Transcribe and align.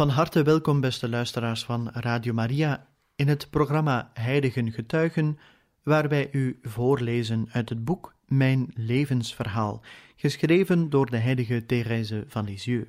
Van 0.00 0.08
harte 0.08 0.42
welkom, 0.42 0.80
beste 0.80 1.08
luisteraars 1.08 1.64
van 1.64 1.88
Radio 1.92 2.32
Maria, 2.32 2.86
in 3.16 3.28
het 3.28 3.50
programma 3.50 4.10
Heiligen 4.14 4.72
Getuigen, 4.72 5.38
waar 5.82 6.08
wij 6.08 6.28
u 6.32 6.58
voorlezen 6.62 7.48
uit 7.52 7.68
het 7.68 7.84
boek 7.84 8.14
Mijn 8.26 8.70
levensverhaal, 8.74 9.82
geschreven 10.16 10.90
door 10.90 11.10
de 11.10 11.16
heilige 11.16 11.66
Thérèse 11.66 12.24
van 12.26 12.44
Lisieux. 12.44 12.88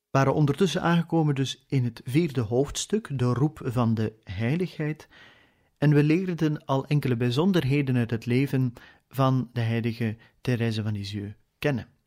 We 0.00 0.08
waren 0.10 0.34
ondertussen 0.34 0.82
aangekomen 0.82 1.34
dus 1.34 1.64
in 1.68 1.84
het 1.84 2.00
vierde 2.04 2.40
hoofdstuk, 2.40 3.18
de 3.18 3.32
roep 3.32 3.60
van 3.64 3.94
de 3.94 4.12
heiligheid, 4.24 5.08
en 5.78 5.94
we 5.94 6.02
leerden 6.02 6.64
al 6.64 6.86
enkele 6.86 7.16
bijzonderheden 7.16 7.96
uit 7.96 8.10
het 8.10 8.26
leven 8.26 8.72
van 9.08 9.50
de 9.52 9.60
heilige 9.60 10.16
Thérèse 10.40 10.82
van 10.82 10.92
Lisieux 10.92 11.34
kennen 11.58 11.99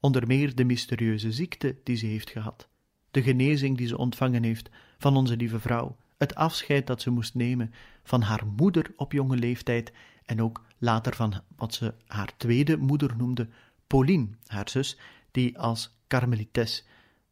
onder 0.00 0.26
meer 0.26 0.54
de 0.54 0.64
mysterieuze 0.64 1.32
ziekte 1.32 1.76
die 1.84 1.96
ze 1.96 2.06
heeft 2.06 2.30
gehad, 2.30 2.68
de 3.10 3.22
genezing 3.22 3.76
die 3.76 3.86
ze 3.86 3.98
ontvangen 3.98 4.42
heeft 4.42 4.70
van 4.98 5.16
onze 5.16 5.36
lieve 5.36 5.60
vrouw, 5.60 5.96
het 6.16 6.34
afscheid 6.34 6.86
dat 6.86 7.02
ze 7.02 7.10
moest 7.10 7.34
nemen 7.34 7.72
van 8.02 8.22
haar 8.22 8.46
moeder 8.46 8.92
op 8.96 9.12
jonge 9.12 9.36
leeftijd 9.36 9.92
en 10.24 10.42
ook 10.42 10.64
later 10.78 11.14
van 11.14 11.42
wat 11.56 11.74
ze 11.74 11.94
haar 12.06 12.36
tweede 12.36 12.76
moeder 12.76 13.16
noemde, 13.16 13.48
Pauline, 13.86 14.28
haar 14.46 14.68
zus, 14.68 14.98
die 15.30 15.58
als 15.58 15.96
karmelites 16.06 16.84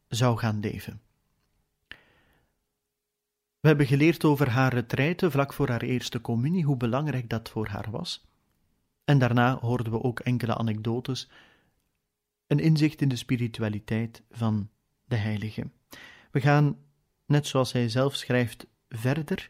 zou 0.07 0.37
gaan 0.37 0.59
leven. 0.59 1.01
We 3.59 3.67
hebben 3.67 3.85
geleerd 3.85 4.25
over 4.25 4.49
haar 4.49 4.73
retraite 4.73 5.31
vlak 5.31 5.53
voor 5.53 5.69
haar 5.69 5.81
eerste 5.81 6.21
communie, 6.21 6.63
hoe 6.63 6.77
belangrijk 6.77 7.29
dat 7.29 7.49
voor 7.49 7.67
haar 7.67 7.87
was. 7.91 8.25
En 9.05 9.19
daarna 9.19 9.57
hoorden 9.59 9.91
we 9.91 10.03
ook 10.03 10.19
enkele 10.19 10.55
anekdotes 10.55 11.29
een 12.49 12.59
inzicht 12.59 13.01
in 13.01 13.09
de 13.09 13.15
spiritualiteit 13.15 14.23
van 14.31 14.69
de 15.05 15.15
heilige. 15.15 15.69
We 16.31 16.41
gaan, 16.41 16.77
net 17.25 17.47
zoals 17.47 17.71
hij 17.71 17.89
zelf 17.89 18.15
schrijft, 18.15 18.67
verder 18.87 19.49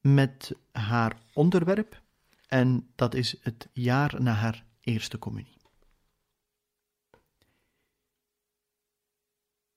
met 0.00 0.52
haar 0.72 1.16
onderwerp, 1.34 2.02
en 2.46 2.90
dat 2.94 3.14
is 3.14 3.36
het 3.40 3.68
jaar 3.72 4.22
na 4.22 4.32
haar 4.32 4.64
eerste 4.80 5.18
communie. 5.18 5.58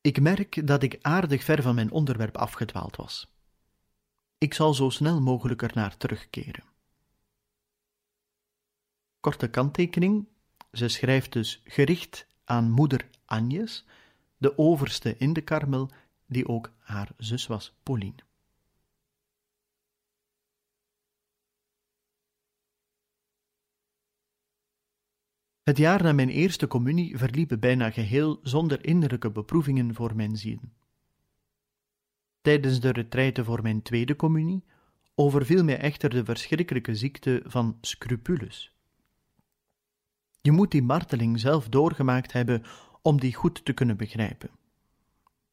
Ik 0.02 0.22
merk 0.22 0.68
dat 0.68 0.84
ik 0.84 1.00
aardig 1.02 1.44
ver 1.44 1.62
van 1.62 1.76
mijn 1.76 1.92
onderwerp 1.92 2.38
afgedwaald 2.38 2.96
was. 2.96 3.34
Ik 4.38 4.54
zal 4.54 4.74
zo 4.74 4.90
snel 4.90 5.22
mogelijk 5.22 5.62
ernaar 5.62 5.98
terugkeren. 5.98 6.64
Korte 9.20 9.50
kanttekening 9.50 10.28
ze 10.74 10.88
schrijft 10.88 11.34
dus 11.34 11.62
gericht 11.66 12.28
aan 12.44 12.72
moeder 12.72 13.10
Agnes, 13.26 13.86
de 14.38 14.58
overste 14.58 15.18
in 15.18 15.34
de 15.34 15.42
Karmel, 15.42 15.90
die 16.26 16.48
ook 16.48 16.72
haar 16.80 17.12
zus 17.18 17.48
was, 17.48 17.74
Pauline. 17.84 18.16
Het 25.64 25.78
jaar 25.78 26.04
na 26.04 26.12
mijn 26.12 26.30
eerste 26.30 26.68
communie 26.68 27.18
verliep 27.18 27.56
bijna 27.60 27.92
geheel 27.92 28.40
zonder 28.44 28.86
innerlijke 28.86 29.32
beproevingen 29.32 29.94
voor 29.96 30.16
mijn 30.16 30.38
ziel. 30.38 30.60
Tijdens 32.42 32.80
de 32.80 32.92
retraite 32.92 33.44
voor 33.44 33.62
mijn 33.62 33.82
tweede 33.82 34.16
communie 34.16 34.64
overviel 35.16 35.64
mij 35.64 35.78
echter 35.78 36.10
de 36.10 36.26
verschrikkelijke 36.26 36.96
ziekte 36.96 37.42
van 37.46 37.78
scrupulus. 37.82 38.73
Je 40.46 40.52
moet 40.52 40.72
die 40.72 40.84
marteling 40.84 41.40
zelf 41.40 41.70
doorgemaakt 41.70 42.32
hebben 42.32 42.64
om 43.02 43.20
die 43.20 43.34
goed 43.34 43.66
te 43.66 43.74
kunnen 43.74 43.98
begrijpen. 43.98 44.50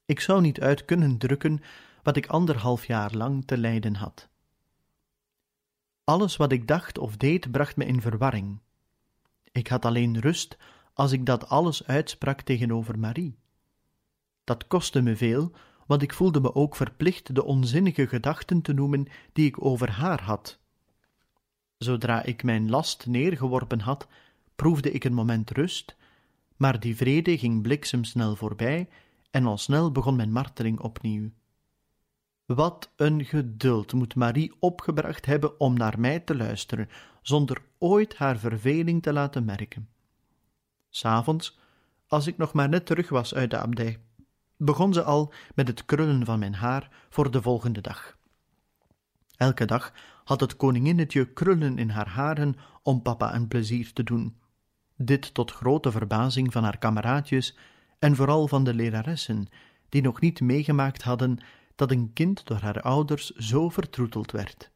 Ik 0.06 0.20
zou 0.20 0.40
niet 0.40 0.60
uit 0.60 0.84
kunnen 0.84 1.18
drukken 1.18 1.62
wat 2.02 2.16
ik 2.16 2.26
anderhalf 2.26 2.86
jaar 2.86 3.14
lang 3.14 3.46
te 3.46 3.58
lijden 3.58 3.94
had. 3.94 4.28
Alles 6.04 6.36
wat 6.36 6.52
ik 6.52 6.68
dacht 6.68 6.98
of 6.98 7.16
deed 7.16 7.50
bracht 7.50 7.76
me 7.76 7.84
in 7.84 8.00
verwarring. 8.00 8.58
Ik 9.52 9.68
had 9.68 9.84
alleen 9.84 10.20
rust 10.20 10.56
als 10.94 11.12
ik 11.12 11.26
dat 11.26 11.48
alles 11.48 11.86
uitsprak 11.86 12.40
tegenover 12.40 12.98
Marie. 12.98 13.38
Dat 14.44 14.66
kostte 14.66 15.02
me 15.02 15.16
veel, 15.16 15.52
want 15.86 16.02
ik 16.02 16.14
voelde 16.14 16.40
me 16.40 16.54
ook 16.54 16.76
verplicht 16.76 17.34
de 17.34 17.44
onzinnige 17.44 18.06
gedachten 18.06 18.62
te 18.62 18.72
noemen 18.72 19.06
die 19.32 19.46
ik 19.46 19.64
over 19.64 19.90
haar 19.90 20.22
had. 20.22 20.58
Zodra 21.78 22.22
ik 22.22 22.42
mijn 22.42 22.70
last 22.70 23.06
neergeworpen 23.06 23.80
had, 23.80 24.08
proefde 24.60 24.90
ik 24.90 25.04
een 25.04 25.14
moment 25.14 25.50
rust, 25.50 25.96
maar 26.56 26.80
die 26.80 26.96
vrede 26.96 27.38
ging 27.38 27.62
bliksemsnel 27.62 28.36
voorbij 28.36 28.88
en 29.30 29.46
al 29.46 29.58
snel 29.58 29.92
begon 29.92 30.16
mijn 30.16 30.32
marteling 30.32 30.80
opnieuw. 30.80 31.30
Wat 32.46 32.92
een 32.96 33.24
geduld 33.24 33.92
moet 33.92 34.14
Marie 34.14 34.52
opgebracht 34.58 35.26
hebben 35.26 35.60
om 35.60 35.74
naar 35.74 36.00
mij 36.00 36.20
te 36.20 36.36
luisteren, 36.36 36.88
zonder 37.22 37.62
ooit 37.78 38.16
haar 38.16 38.38
verveling 38.38 39.02
te 39.02 39.12
laten 39.12 39.44
merken. 39.44 39.88
S'avonds, 40.88 41.58
als 42.06 42.26
ik 42.26 42.36
nog 42.36 42.52
maar 42.52 42.68
net 42.68 42.86
terug 42.86 43.08
was 43.08 43.34
uit 43.34 43.50
de 43.50 43.58
abdij, 43.58 44.00
begon 44.56 44.92
ze 44.92 45.02
al 45.02 45.32
met 45.54 45.68
het 45.68 45.84
krullen 45.84 46.24
van 46.24 46.38
mijn 46.38 46.54
haar 46.54 47.06
voor 47.10 47.30
de 47.30 47.42
volgende 47.42 47.80
dag. 47.80 48.18
Elke 49.36 49.64
dag 49.64 49.92
had 50.24 50.40
het 50.40 50.56
koninginnetje 50.56 51.32
krullen 51.32 51.78
in 51.78 51.90
haar 51.90 52.08
haren 52.08 52.54
om 52.82 53.02
papa 53.02 53.34
een 53.34 53.48
plezier 53.48 53.92
te 53.92 54.02
doen, 54.02 54.38
dit 55.02 55.34
tot 55.34 55.50
grote 55.50 55.90
verbazing 55.90 56.52
van 56.52 56.62
haar 56.62 56.78
kameraadjes 56.78 57.56
en 57.98 58.16
vooral 58.16 58.48
van 58.48 58.64
de 58.64 58.74
leraressen, 58.74 59.48
die 59.88 60.02
nog 60.02 60.20
niet 60.20 60.40
meegemaakt 60.40 61.02
hadden 61.02 61.38
dat 61.74 61.90
een 61.90 62.12
kind 62.12 62.46
door 62.46 62.60
haar 62.60 62.80
ouders 62.80 63.30
zo 63.30 63.68
vertroeteld 63.68 64.30
werd. 64.30 64.70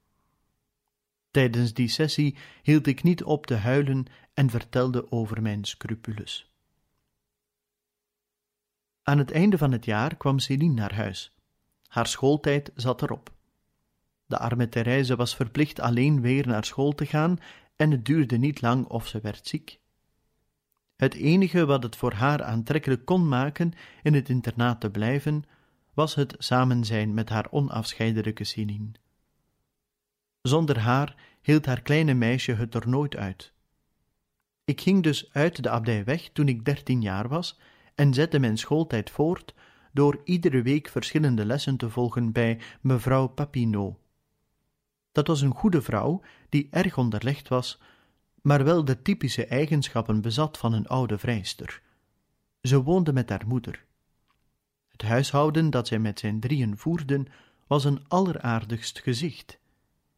Tijdens 1.30 1.74
die 1.74 1.88
sessie 1.88 2.36
hield 2.62 2.86
ik 2.86 3.02
niet 3.02 3.24
op 3.24 3.46
te 3.46 3.54
huilen 3.54 4.06
en 4.34 4.50
vertelde 4.50 5.12
over 5.12 5.42
mijn 5.42 5.64
scrupules. 5.64 6.52
Aan 9.02 9.18
het 9.18 9.30
einde 9.30 9.58
van 9.58 9.72
het 9.72 9.84
jaar 9.84 10.16
kwam 10.16 10.38
Céline 10.38 10.74
naar 10.74 10.94
huis. 10.94 11.36
Haar 11.86 12.06
schooltijd 12.06 12.72
zat 12.74 13.02
erop. 13.02 13.32
De 14.26 14.38
arme 14.38 14.68
Therese 14.68 15.16
was 15.16 15.36
verplicht 15.36 15.80
alleen 15.80 16.20
weer 16.20 16.46
naar 16.46 16.64
school 16.64 16.92
te 16.92 17.06
gaan 17.06 17.38
en 17.76 17.90
het 17.90 18.04
duurde 18.04 18.36
niet 18.36 18.60
lang 18.60 18.86
of 18.86 19.06
ze 19.06 19.20
werd 19.20 19.46
ziek. 19.46 19.82
Het 20.96 21.14
enige 21.14 21.66
wat 21.66 21.82
het 21.82 21.96
voor 21.96 22.12
haar 22.12 22.42
aantrekkelijk 22.42 23.04
kon 23.04 23.28
maken 23.28 23.72
in 24.02 24.14
het 24.14 24.28
internaat 24.28 24.80
te 24.80 24.90
blijven, 24.90 25.44
was 25.94 26.14
het 26.14 26.34
samen 26.38 26.84
zijn 26.84 27.14
met 27.14 27.28
haar 27.28 27.46
onafscheidelijke 27.50 28.44
Céline. 28.44 28.92
Zonder 30.42 30.78
haar 30.78 31.16
hield 31.42 31.66
haar 31.66 31.82
kleine 31.82 32.14
meisje 32.14 32.52
het 32.52 32.74
er 32.74 32.88
nooit 32.88 33.16
uit. 33.16 33.52
Ik 34.64 34.80
ging 34.80 35.02
dus 35.02 35.32
uit 35.32 35.62
de 35.62 35.70
abdij 35.70 36.04
weg 36.04 36.30
toen 36.32 36.48
ik 36.48 36.64
dertien 36.64 37.02
jaar 37.02 37.28
was 37.28 37.58
en 37.94 38.14
zette 38.14 38.38
mijn 38.38 38.58
schooltijd 38.58 39.10
voort 39.10 39.54
door 39.92 40.20
iedere 40.24 40.62
week 40.62 40.88
verschillende 40.88 41.44
lessen 41.44 41.76
te 41.76 41.90
volgen 41.90 42.32
bij 42.32 42.60
mevrouw 42.80 43.26
Papineau. 43.26 43.94
Dat 45.12 45.26
was 45.26 45.40
een 45.40 45.54
goede 45.54 45.82
vrouw 45.82 46.20
die 46.48 46.68
erg 46.70 46.98
onderlegd 46.98 47.48
was 47.48 47.80
maar 48.44 48.64
wel 48.64 48.84
de 48.84 49.02
typische 49.02 49.46
eigenschappen 49.46 50.20
bezat 50.20 50.58
van 50.58 50.72
een 50.72 50.86
oude 50.86 51.18
vrijster. 51.18 51.82
Ze 52.60 52.82
woonde 52.82 53.12
met 53.12 53.28
haar 53.28 53.46
moeder. 53.46 53.84
Het 54.88 55.02
huishouden 55.02 55.70
dat 55.70 55.86
zij 55.86 55.98
met 55.98 56.18
zijn 56.18 56.40
drieën 56.40 56.78
voerden 56.78 57.26
was 57.66 57.84
een 57.84 58.08
alleraardigst 58.08 58.98
gezicht. 58.98 59.58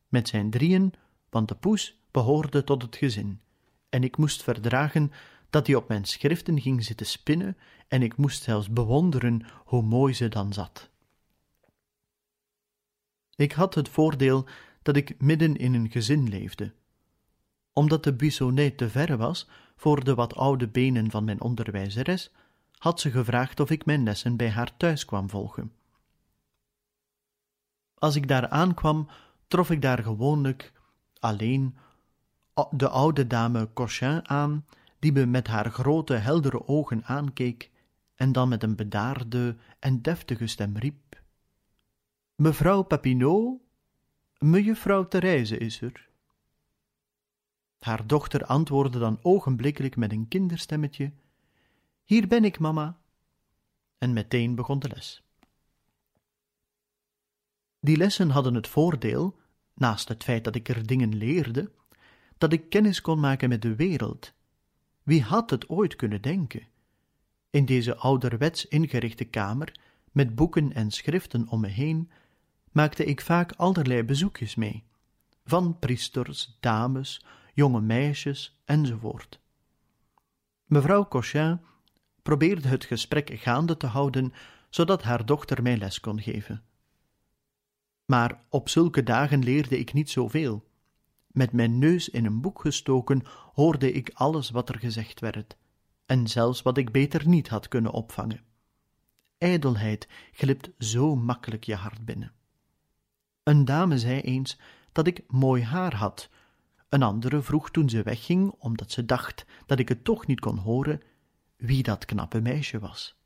Met 0.09 0.29
zijn 0.29 0.51
drieën, 0.51 0.93
want 1.31 1.49
de 1.49 1.55
poes 1.55 2.01
behoorde 2.11 2.65
tot 2.65 2.83
het 2.83 2.97
gezin, 2.97 3.41
en 3.89 4.05
ik 4.05 4.17
moest 4.17 4.43
verdragen 4.43 5.13
dat 5.51 5.67
hij 5.67 5.77
op 5.77 5.89
mijn 5.89 6.05
schriften 6.05 6.61
ging 6.61 6.85
zitten 6.85 7.07
spinnen, 7.07 7.57
en 7.89 8.03
ik 8.03 8.17
moest 8.17 8.43
zelfs 8.43 8.71
bewonderen 8.71 9.47
hoe 9.65 9.83
mooi 9.83 10.15
ze 10.15 10.29
dan 10.29 10.53
zat. 10.53 10.91
Ik 13.37 13.53
had 13.53 13.75
het 13.75 13.89
voordeel 13.89 14.47
dat 14.83 14.97
ik 14.97 15.21
midden 15.21 15.57
in 15.57 15.75
een 15.75 15.91
gezin 15.91 16.29
leefde. 16.29 16.73
Omdat 17.79 18.05
de 18.05 18.13
Buissonnet 18.13 18.77
te 18.77 18.91
ver 18.91 19.17
was 19.17 19.49
voor 19.77 20.05
de 20.05 20.15
wat 20.15 20.35
oude 20.35 20.69
benen 20.69 21.11
van 21.11 21.25
mijn 21.25 21.41
onderwijzeres, 21.41 22.33
had 22.79 23.01
ze 23.01 23.11
gevraagd 23.11 23.61
of 23.61 23.71
ik 23.71 23.87
mijn 23.87 24.03
lessen 24.03 24.37
bij 24.37 24.51
haar 24.51 24.77
thuis 24.77 25.05
kwam 25.05 25.31
volgen. 25.31 25.73
Als 27.95 28.17
ik 28.17 28.29
daar 28.29 28.49
aankwam, 28.49 29.09
trof 29.49 29.71
ik 29.71 29.83
daar 29.83 30.03
gewoonlijk 30.03 30.73
alleen 31.19 31.77
de 32.71 32.89
oude 32.89 33.27
dame 33.27 33.73
Cochin 33.73 34.29
aan, 34.29 34.67
die 34.99 35.13
me 35.13 35.27
met 35.27 35.47
haar 35.47 35.71
grote, 35.71 36.15
heldere 36.15 36.69
ogen 36.69 37.05
aankeek 37.05 37.71
en 38.15 38.33
dan 38.33 38.49
met 38.49 38.63
een 38.63 38.77
bedaarde 38.77 39.57
en 39.79 40.03
deftige 40.03 40.47
stem 40.47 40.77
riep: 40.77 41.23
Mevrouw 42.35 42.83
Papineau, 42.83 43.61
mejuffrouw 44.39 45.09
Therese 45.09 45.59
is 45.59 45.81
er. 45.81 46.09
Haar 47.79 48.07
dochter 48.07 48.45
antwoordde 48.45 48.99
dan 48.99 49.19
ogenblikkelijk 49.23 49.97
met 49.97 50.13
een 50.13 50.29
kinderstemmetje: 50.29 51.13
Hier 52.05 52.29
ben 52.29 52.45
ik, 52.45 52.59
mama. 52.59 52.99
En 53.99 54.13
meteen 54.13 54.55
begon 54.55 54.79
de 54.79 54.89
les. 54.89 55.23
Die 57.81 57.97
lessen 57.97 58.31
hadden 58.31 58.55
het 58.55 58.69
voordeel, 58.69 59.39
naast 59.75 60.09
het 60.09 60.25
feit 60.25 60.45
dat 60.45 60.55
ik 60.55 60.69
er 60.69 60.87
dingen 60.87 61.15
leerde, 61.15 61.71
dat 62.39 62.53
ik 62.53 62.69
kennis 62.69 63.01
kon 63.01 63.21
maken 63.21 63.49
met 63.49 63.63
de 63.63 63.75
wereld. 63.75 64.33
Wie 65.03 65.23
had 65.23 65.51
het 65.51 65.69
ooit 65.69 65.97
kunnen 65.97 66.23
denken? 66.23 66.67
In 67.51 67.65
deze 67.65 67.97
ouderwets 67.97 68.67
ingerichte 68.67 69.25
kamer, 69.25 69.81
met 70.13 70.35
boeken 70.35 70.73
en 70.73 70.91
schriften 70.91 71.49
om 71.49 71.61
me 71.61 71.69
heen, 71.69 72.11
maakte 72.73 73.05
ik 73.05 73.21
vaak 73.21 73.53
allerlei 73.53 74.03
bezoekjes 74.03 74.55
mee, 74.55 74.85
van 75.45 75.79
priesters, 75.79 76.57
dames, 76.61 77.25
jonge 77.57 77.81
meisjes 77.81 78.61
enzovoort. 78.65 79.41
Mevrouw 80.65 81.09
Cochin 81.09 81.61
probeerde 82.23 82.69
het 82.69 82.85
gesprek 82.85 83.31
gaande 83.35 83.77
te 83.77 83.87
houden, 83.87 84.33
zodat 84.71 85.03
haar 85.03 85.27
dochter 85.27 85.63
mij 85.63 85.77
les 85.77 86.01
kon 86.01 86.21
geven. 86.21 86.63
Maar 88.05 88.41
op 88.49 88.69
zulke 88.69 89.03
dagen 89.03 89.45
leerde 89.45 89.79
ik 89.79 89.93
niet 89.93 90.11
zoveel. 90.11 90.69
Met 91.27 91.53
mijn 91.53 91.79
neus 91.79 92.09
in 92.09 92.25
een 92.25 92.41
boek 92.41 92.61
gestoken 92.61 93.23
hoorde 93.53 93.93
ik 93.93 94.11
alles 94.15 94.51
wat 94.51 94.69
er 94.69 94.79
gezegd 94.79 95.21
werd, 95.21 95.57
en 96.07 96.29
zelfs 96.29 96.63
wat 96.63 96.79
ik 96.79 96.93
beter 96.93 97.29
niet 97.29 97.49
had 97.49 97.69
kunnen 97.69 97.93
opvangen. 97.93 98.45
Ijdelheid 99.39 100.09
glipt 100.33 100.71
zo 100.79 101.17
makkelijk 101.17 101.65
je 101.65 101.75
hart 101.75 102.05
binnen. 102.05 102.33
Een 103.43 103.65
dame 103.65 103.99
zei 103.99 104.21
eens 104.21 104.59
dat 104.93 105.07
ik 105.07 105.23
mooi 105.29 105.63
haar 105.63 105.95
had. 105.95 106.31
Een 106.89 107.03
andere 107.03 107.43
vroeg 107.43 107.71
toen 107.71 107.89
ze 107.89 108.03
wegging, 108.03 108.51
omdat 108.59 108.91
ze 108.91 109.05
dacht 109.05 109.47
dat 109.67 109.79
ik 109.79 109.89
het 109.89 110.05
toch 110.05 110.27
niet 110.27 110.41
kon 110.41 110.59
horen, 110.59 111.03
wie 111.57 111.83
dat 111.83 112.05
knappe 112.05 112.41
meisje 112.41 112.79
was. 112.79 113.17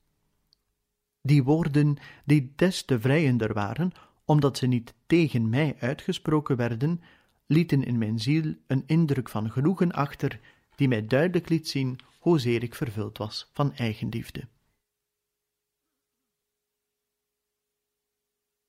Die 1.23 1.43
woorden, 1.45 1.97
die 2.25 2.53
des 2.57 2.85
te 2.85 3.01
vrijender 3.01 3.53
waren, 3.53 3.93
omdat 4.25 4.59
ze 4.59 4.67
niet 4.67 4.95
tegen 5.07 5.49
mij 5.49 5.77
uitgesproken 5.79 6.57
werden, 6.57 7.01
lieten 7.47 7.85
in 7.85 7.99
mijn 7.99 8.19
ziel 8.19 8.55
een 8.67 8.83
indruk 8.87 9.29
van 9.29 9.51
genoegen 9.51 9.93
achter, 9.93 10.41
die 10.75 10.89
mij 10.89 11.07
duidelijk 11.07 11.49
liet 11.49 11.69
zien 11.69 11.99
hoezeer 12.19 12.63
ik 12.63 12.75
vervuld 12.75 13.19
was 13.19 13.51
van 13.53 13.75
eigenliefde. 13.75 14.49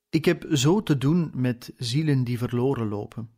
Ik 0.09 0.25
heb 0.25 0.45
zo 0.51 0.83
te 0.83 0.97
doen 0.97 1.31
met 1.33 1.73
zielen 1.77 2.23
die 2.23 2.37
verloren 2.37 2.87
lopen. 2.87 3.29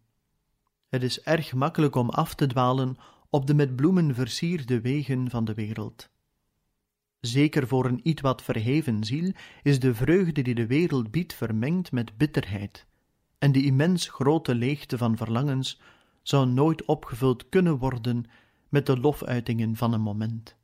Het 0.93 1.03
is 1.03 1.21
erg 1.21 1.53
makkelijk 1.53 1.95
om 1.95 2.09
af 2.09 2.35
te 2.35 2.47
dwalen 2.47 2.97
op 3.29 3.47
de 3.47 3.53
met 3.53 3.75
bloemen 3.75 4.15
versierde 4.15 4.81
wegen 4.81 5.29
van 5.29 5.45
de 5.45 5.53
wereld. 5.53 6.09
Zeker 7.19 7.67
voor 7.67 7.85
een 7.85 7.99
iets 8.03 8.21
wat 8.21 8.41
verheven 8.41 9.03
ziel 9.03 9.31
is 9.63 9.79
de 9.79 9.95
vreugde 9.95 10.41
die 10.41 10.55
de 10.55 10.67
wereld 10.67 11.11
biedt 11.11 11.33
vermengd 11.33 11.91
met 11.91 12.17
bitterheid, 12.17 12.85
en 13.37 13.51
die 13.51 13.63
immens 13.63 14.09
grote 14.09 14.55
leegte 14.55 14.97
van 14.97 15.17
verlangens 15.17 15.81
zou 16.21 16.47
nooit 16.47 16.85
opgevuld 16.85 17.49
kunnen 17.49 17.77
worden 17.77 18.25
met 18.69 18.85
de 18.85 18.99
lofuitingen 18.99 19.75
van 19.75 19.93
een 19.93 20.01
moment. 20.01 20.55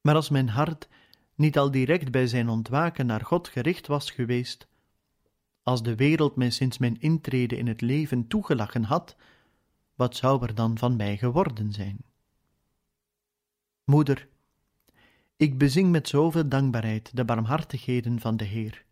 Maar 0.00 0.14
als 0.14 0.28
mijn 0.28 0.48
hart 0.48 0.88
niet 1.34 1.58
al 1.58 1.70
direct 1.70 2.10
bij 2.10 2.26
zijn 2.26 2.48
ontwaken 2.48 3.06
naar 3.06 3.24
God 3.24 3.48
gericht 3.48 3.86
was 3.86 4.10
geweest, 4.10 4.68
als 5.66 5.82
de 5.82 5.94
wereld 5.94 6.36
mij 6.36 6.50
sinds 6.50 6.78
mijn 6.78 7.00
intrede 7.00 7.56
in 7.56 7.66
het 7.66 7.80
leven 7.80 8.26
toegelachen 8.26 8.84
had, 8.84 9.16
wat 9.94 10.16
zou 10.16 10.42
er 10.42 10.54
dan 10.54 10.78
van 10.78 10.96
mij 10.96 11.16
geworden 11.16 11.72
zijn? 11.72 11.98
Moeder, 13.84 14.28
ik 15.36 15.58
bezing 15.58 15.90
met 15.90 16.08
zoveel 16.08 16.48
dankbaarheid 16.48 17.16
de 17.16 17.24
barmhartigheden 17.24 18.20
van 18.20 18.36
de 18.36 18.44
Heer. 18.44 18.84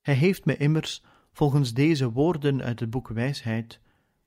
Hij 0.00 0.14
heeft 0.14 0.44
me 0.44 0.56
immers, 0.56 1.02
volgens 1.32 1.74
deze 1.74 2.10
woorden 2.10 2.62
uit 2.62 2.80
het 2.80 2.90
boek 2.90 3.08
Wijsheid, 3.08 3.80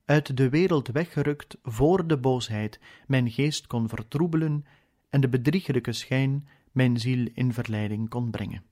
uit 0.05 0.37
de 0.37 0.49
wereld 0.49 0.87
weggerukt 0.87 1.57
voor 1.63 2.07
de 2.07 2.17
boosheid 2.17 2.79
mijn 3.07 3.31
geest 3.31 3.67
kon 3.67 3.89
vertroebelen 3.89 4.65
en 5.09 5.21
de 5.21 5.29
bedriegelijke 5.29 5.93
schijn 5.93 6.47
mijn 6.71 6.99
ziel 6.99 7.29
in 7.33 7.53
verleiding 7.53 8.09
kon 8.09 8.31
brengen. 8.31 8.63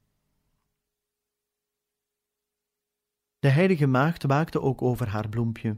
De 3.43 3.49
heilige 3.49 3.87
maagd 3.87 4.23
waakte 4.23 4.61
ook 4.61 4.81
over 4.81 5.07
haar 5.07 5.29
bloempje. 5.29 5.77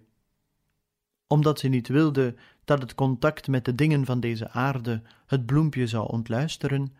Omdat 1.28 1.60
ze 1.60 1.68
niet 1.68 1.88
wilde 1.88 2.36
dat 2.64 2.82
het 2.82 2.96
contact 2.96 3.48
met 3.48 3.66
de 3.66 3.76
dingen 3.76 4.06
van 4.06 4.20
deze 4.20 4.50
aarde 4.50 5.02
het 5.26 5.46
bloempje 5.46 5.88
zou 5.88 6.10
ontluisteren, 6.10 6.96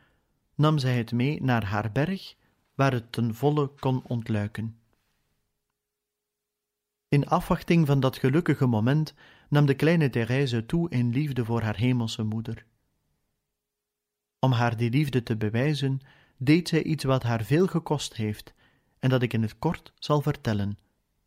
nam 0.56 0.78
zij 0.78 0.98
het 0.98 1.12
mee 1.12 1.44
naar 1.44 1.66
haar 1.66 1.92
berg, 1.92 2.36
waar 2.76 2.92
het 2.92 3.12
ten 3.12 3.36
volle 3.36 3.68
kon 3.80 4.04
ontluiken. 4.08 4.78
In 7.08 7.28
afwachting 7.28 7.88
van 7.88 8.00
dat 8.00 8.18
gelukkige 8.18 8.66
moment 8.66 9.14
nam 9.50 9.66
de 9.66 9.76
kleine 9.76 10.10
Therese 10.10 10.66
toe 10.66 10.90
in 10.90 11.10
liefde 11.10 11.46
voor 11.46 11.62
haar 11.62 11.78
hemelse 11.78 12.24
moeder. 12.24 12.66
Om 14.40 14.52
haar 14.52 14.78
die 14.78 14.90
liefde 14.90 15.24
te 15.24 15.38
bewijzen, 15.38 16.00
deed 16.38 16.68
zij 16.68 16.84
iets 16.84 17.04
wat 17.04 17.24
haar 17.24 17.44
veel 17.44 17.68
gekost 17.68 18.16
heeft 18.16 18.54
en 19.06 19.12
dat 19.12 19.22
ik 19.22 19.34
in 19.34 19.42
het 19.42 19.60
kort 19.60 19.94
zal 20.00 20.22
vertellen, 20.22 20.78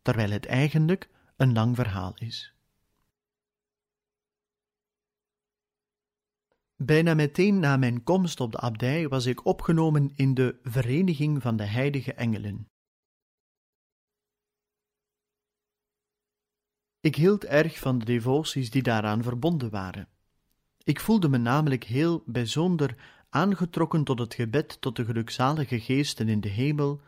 terwijl 0.01 0.31
het 0.31 0.45
eigenlijk 0.45 1.09
een 1.35 1.53
lang 1.53 1.75
verhaal 1.75 2.13
is. 2.15 2.53
Bijna 6.75 7.13
meteen 7.13 7.59
na 7.59 7.77
mijn 7.77 8.03
komst 8.03 8.39
op 8.39 8.51
de 8.51 8.59
abdij 8.59 9.07
was 9.07 9.25
ik 9.25 9.45
opgenomen 9.45 10.11
in 10.15 10.33
de 10.33 10.59
Vereniging 10.63 11.41
van 11.41 11.55
de 11.55 11.63
Heilige 11.63 12.13
Engelen. 12.13 12.67
Ik 16.99 17.15
hield 17.15 17.45
erg 17.45 17.79
van 17.79 17.99
de 17.99 18.05
devoties 18.05 18.69
die 18.69 18.83
daaraan 18.83 19.23
verbonden 19.23 19.69
waren. 19.69 20.07
Ik 20.83 20.99
voelde 20.99 21.29
me 21.29 21.37
namelijk 21.37 21.83
heel 21.83 22.23
bijzonder 22.25 22.95
aangetrokken 23.29 24.03
tot 24.03 24.19
het 24.19 24.33
gebed 24.33 24.81
tot 24.81 24.95
de 24.95 25.05
gelukzalige 25.05 25.79
geesten 25.79 26.29
in 26.29 26.41
de 26.41 26.49
hemel, 26.49 27.01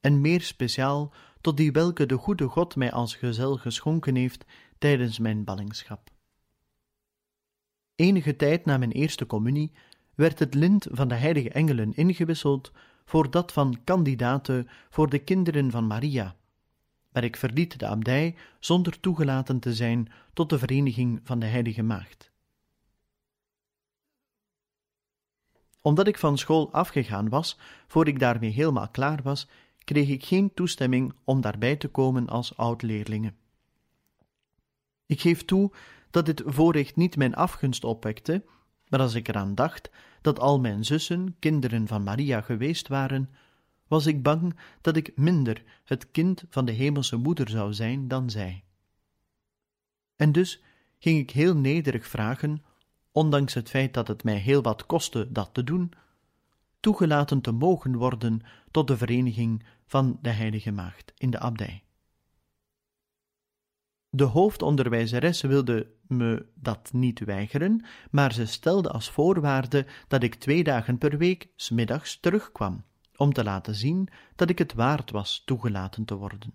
en 0.00 0.20
meer 0.20 0.40
speciaal 0.40 1.12
tot 1.40 1.56
die 1.56 1.72
welke 1.72 2.06
de 2.06 2.16
goede 2.16 2.46
God 2.48 2.76
mij 2.76 2.92
als 2.92 3.14
gezel 3.14 3.56
geschonken 3.56 4.14
heeft 4.14 4.44
tijdens 4.78 5.18
mijn 5.18 5.44
ballingschap. 5.44 6.10
Enige 7.94 8.36
tijd 8.36 8.64
na 8.64 8.78
mijn 8.78 8.92
eerste 8.92 9.26
communie 9.26 9.72
werd 10.14 10.38
het 10.38 10.54
lint 10.54 10.86
van 10.90 11.08
de 11.08 11.14
heilige 11.14 11.50
engelen 11.50 11.94
ingewisseld 11.94 12.72
voor 13.04 13.30
dat 13.30 13.52
van 13.52 13.80
kandidaten 13.84 14.68
voor 14.90 15.08
de 15.08 15.18
kinderen 15.18 15.70
van 15.70 15.86
Maria, 15.86 16.36
maar 17.12 17.24
ik 17.24 17.36
verliet 17.36 17.78
de 17.78 17.86
abdij 17.86 18.36
zonder 18.60 19.00
toegelaten 19.00 19.58
te 19.58 19.74
zijn 19.74 20.12
tot 20.32 20.50
de 20.50 20.58
vereniging 20.58 21.20
van 21.24 21.38
de 21.38 21.46
heilige 21.46 21.82
maagd. 21.82 22.30
Omdat 25.80 26.06
ik 26.06 26.18
van 26.18 26.38
school 26.38 26.72
afgegaan 26.72 27.28
was, 27.28 27.58
voor 27.86 28.08
ik 28.08 28.18
daarmee 28.18 28.50
helemaal 28.50 28.88
klaar 28.88 29.22
was, 29.22 29.48
kreeg 29.88 30.08
ik 30.08 30.24
geen 30.24 30.54
toestemming 30.54 31.14
om 31.24 31.40
daarbij 31.40 31.76
te 31.76 31.88
komen 31.88 32.28
als 32.28 32.56
oud-leerlinge. 32.56 33.32
Ik 35.06 35.20
geef 35.20 35.44
toe 35.44 35.72
dat 36.10 36.26
dit 36.26 36.42
voorrecht 36.44 36.96
niet 36.96 37.16
mijn 37.16 37.34
afgunst 37.34 37.84
opwekte, 37.84 38.44
maar 38.88 39.00
als 39.00 39.14
ik 39.14 39.28
eraan 39.28 39.54
dacht 39.54 39.90
dat 40.20 40.38
al 40.40 40.60
mijn 40.60 40.84
zussen 40.84 41.36
kinderen 41.38 41.86
van 41.86 42.02
Maria 42.02 42.40
geweest 42.40 42.88
waren, 42.88 43.30
was 43.86 44.06
ik 44.06 44.22
bang 44.22 44.58
dat 44.80 44.96
ik 44.96 45.16
minder 45.16 45.62
het 45.84 46.10
kind 46.10 46.44
van 46.48 46.64
de 46.64 46.72
hemelse 46.72 47.16
moeder 47.16 47.48
zou 47.48 47.72
zijn 47.72 48.08
dan 48.08 48.30
zij. 48.30 48.64
En 50.16 50.32
dus 50.32 50.62
ging 50.98 51.18
ik 51.18 51.30
heel 51.30 51.56
nederig 51.56 52.06
vragen, 52.06 52.64
ondanks 53.12 53.54
het 53.54 53.68
feit 53.68 53.94
dat 53.94 54.08
het 54.08 54.24
mij 54.24 54.36
heel 54.36 54.62
wat 54.62 54.86
kostte 54.86 55.32
dat 55.32 55.50
te 55.52 55.64
doen, 55.64 55.92
toegelaten 56.80 57.40
te 57.40 57.52
mogen 57.52 57.96
worden 57.96 58.40
tot 58.70 58.86
de 58.86 58.96
vereniging 58.96 59.64
van 59.88 60.18
de 60.22 60.30
Heilige 60.30 60.70
Maagd 60.70 61.12
in 61.16 61.30
de 61.30 61.38
abdij. 61.38 61.82
De 64.10 64.24
hoofdonderwijzeres 64.24 65.40
wilde 65.40 65.90
me 66.06 66.46
dat 66.54 66.92
niet 66.92 67.20
weigeren, 67.24 67.84
maar 68.10 68.32
ze 68.32 68.46
stelde 68.46 68.90
als 68.90 69.10
voorwaarde 69.10 69.86
dat 70.08 70.22
ik 70.22 70.34
twee 70.34 70.64
dagen 70.64 70.98
per 70.98 71.18
week 71.18 71.48
smiddags 71.56 72.20
terugkwam, 72.20 72.84
om 73.16 73.32
te 73.32 73.44
laten 73.44 73.74
zien 73.74 74.08
dat 74.36 74.50
ik 74.50 74.58
het 74.58 74.74
waard 74.74 75.10
was 75.10 75.42
toegelaten 75.44 76.04
te 76.04 76.14
worden. 76.14 76.54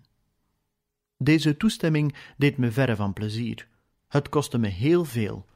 Deze 1.16 1.56
toestemming 1.56 2.14
deed 2.36 2.56
me 2.56 2.70
verre 2.70 2.96
van 2.96 3.12
plezier. 3.12 3.68
Het 4.08 4.28
kostte 4.28 4.58
me 4.58 4.68
heel 4.68 5.04
veel, 5.04 5.46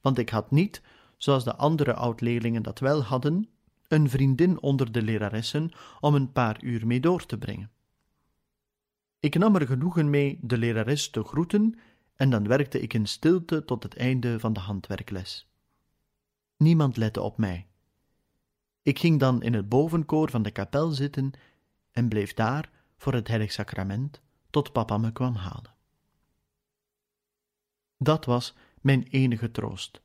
want 0.00 0.18
ik 0.18 0.28
had 0.28 0.50
niet, 0.50 0.82
zoals 1.16 1.44
de 1.44 1.56
andere 1.56 1.94
oud-leerlingen 1.94 2.62
dat 2.62 2.78
wel 2.78 3.02
hadden, 3.02 3.48
een 3.88 4.10
vriendin 4.10 4.60
onder 4.60 4.92
de 4.92 5.02
leraressen 5.02 5.70
om 6.00 6.14
een 6.14 6.32
paar 6.32 6.62
uur 6.62 6.86
mee 6.86 7.00
door 7.00 7.26
te 7.26 7.38
brengen. 7.38 7.70
Ik 9.20 9.38
nam 9.38 9.54
er 9.54 9.66
genoegen 9.66 10.10
mee 10.10 10.38
de 10.42 10.58
lerares 10.58 11.10
te 11.10 11.24
groeten 11.24 11.78
en 12.16 12.30
dan 12.30 12.48
werkte 12.48 12.80
ik 12.80 12.94
in 12.94 13.06
stilte 13.06 13.64
tot 13.64 13.82
het 13.82 13.96
einde 13.96 14.40
van 14.40 14.52
de 14.52 14.60
handwerkles. 14.60 15.48
Niemand 16.56 16.96
lette 16.96 17.20
op 17.20 17.38
mij. 17.38 17.66
Ik 18.82 18.98
ging 18.98 19.20
dan 19.20 19.42
in 19.42 19.54
het 19.54 19.68
bovenkoor 19.68 20.30
van 20.30 20.42
de 20.42 20.50
kapel 20.50 20.90
zitten 20.90 21.32
en 21.90 22.08
bleef 22.08 22.34
daar 22.34 22.70
voor 22.96 23.14
het 23.14 23.28
heilig 23.28 23.52
sacrament 23.52 24.20
tot 24.50 24.72
papa 24.72 24.98
me 24.98 25.12
kwam 25.12 25.34
halen. 25.34 25.74
Dat 27.98 28.24
was 28.24 28.54
mijn 28.80 29.02
enige 29.02 29.50
troost. 29.50 30.00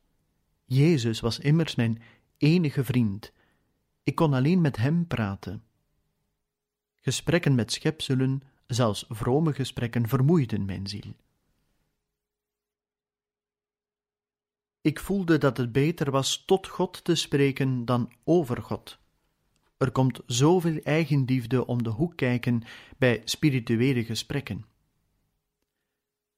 Jezus 0.64 1.20
was 1.20 1.38
immers 1.38 1.74
mijn 1.74 2.02
enige 2.36 2.84
vriend. 2.84 3.32
Ik 4.02 4.14
kon 4.14 4.34
alleen 4.34 4.60
met 4.60 4.76
hem 4.76 5.06
praten. 5.06 5.62
Gesprekken 7.00 7.54
met 7.54 7.72
schepselen, 7.72 8.42
zelfs 8.66 9.04
vrome 9.08 9.52
gesprekken, 9.52 10.08
vermoeiden 10.08 10.64
mijn 10.64 10.86
ziel. 10.86 11.14
Ik 14.80 15.00
voelde 15.00 15.38
dat 15.38 15.56
het 15.56 15.72
beter 15.72 16.10
was 16.10 16.44
tot 16.44 16.68
God 16.68 17.04
te 17.04 17.14
spreken 17.14 17.84
dan 17.84 18.12
over 18.24 18.62
God. 18.62 18.98
Er 19.76 19.90
komt 19.90 20.20
zoveel 20.26 20.80
eigenliefde 20.82 21.66
om 21.66 21.82
de 21.82 21.90
hoek 21.90 22.16
kijken 22.16 22.62
bij 22.98 23.22
spirituele 23.24 24.04
gesprekken. 24.04 24.64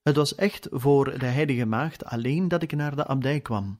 Het 0.03 0.17
was 0.17 0.35
echt 0.35 0.69
voor 0.71 1.19
de 1.19 1.27
heilige 1.27 1.67
maagd 1.67 2.05
alleen 2.05 2.49
dat 2.49 2.63
ik 2.63 2.73
naar 2.73 2.97
de 2.97 3.07
abdij 3.07 3.41
kwam. 3.41 3.79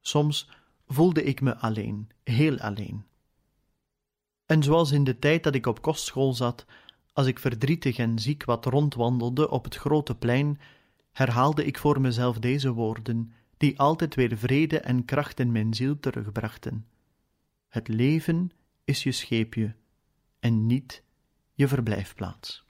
Soms 0.00 0.50
voelde 0.94 1.22
ik 1.22 1.40
me 1.40 1.56
alleen, 1.56 2.08
heel 2.22 2.58
alleen. 2.58 3.04
En 4.46 4.62
zoals 4.62 4.92
in 4.92 5.04
de 5.04 5.18
tijd 5.18 5.42
dat 5.42 5.54
ik 5.54 5.66
op 5.66 5.82
kostschool 5.82 6.34
zat, 6.34 6.66
als 7.12 7.26
ik 7.26 7.38
verdrietig 7.38 7.98
en 7.98 8.18
ziek 8.18 8.44
wat 8.44 8.64
rondwandelde 8.64 9.50
op 9.50 9.64
het 9.64 9.74
grote 9.74 10.14
plein, 10.14 10.60
herhaalde 11.12 11.64
ik 11.64 11.78
voor 11.78 12.00
mezelf 12.00 12.38
deze 12.38 12.72
woorden, 12.72 13.32
die 13.56 13.78
altijd 13.78 14.14
weer 14.14 14.38
vrede 14.38 14.80
en 14.80 15.04
kracht 15.04 15.40
in 15.40 15.52
mijn 15.52 15.74
ziel 15.74 16.00
terugbrachten. 16.00 16.86
Het 17.68 17.88
leven 17.88 18.50
is 18.84 19.02
je 19.02 19.12
scheepje 19.12 19.74
en 20.40 20.66
niet 20.66 21.02
je 21.52 21.68
verblijfplaats. 21.68 22.64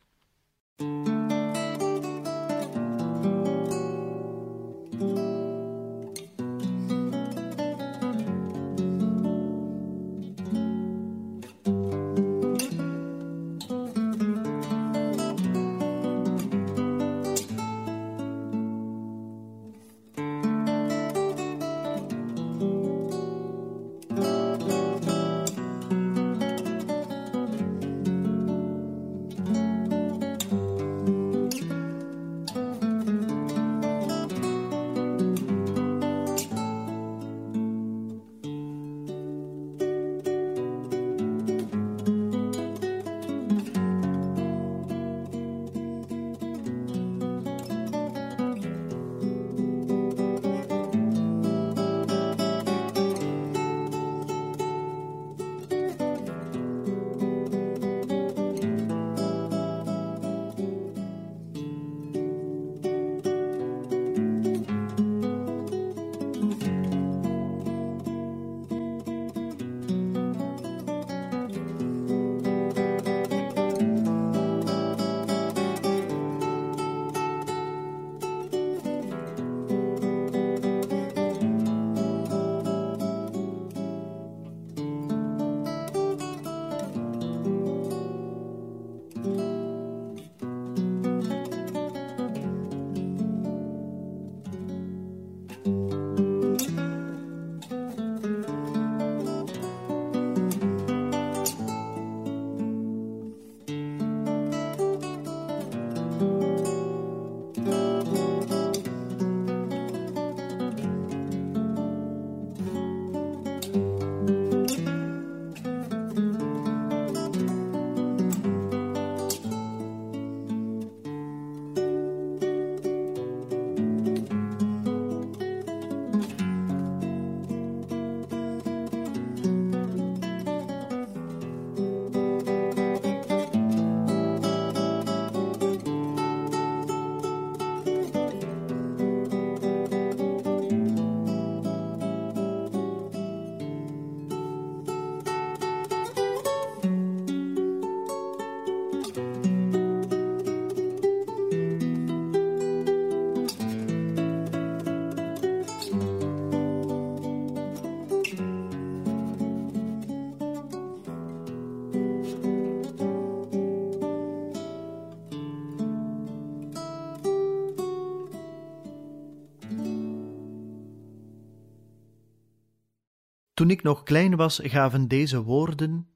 Toen 173.64 173.72
ik 173.72 173.82
nog 173.82 174.02
klein 174.02 174.36
was, 174.36 174.60
gaven 174.62 175.08
deze 175.08 175.42
woorden: 175.42 176.08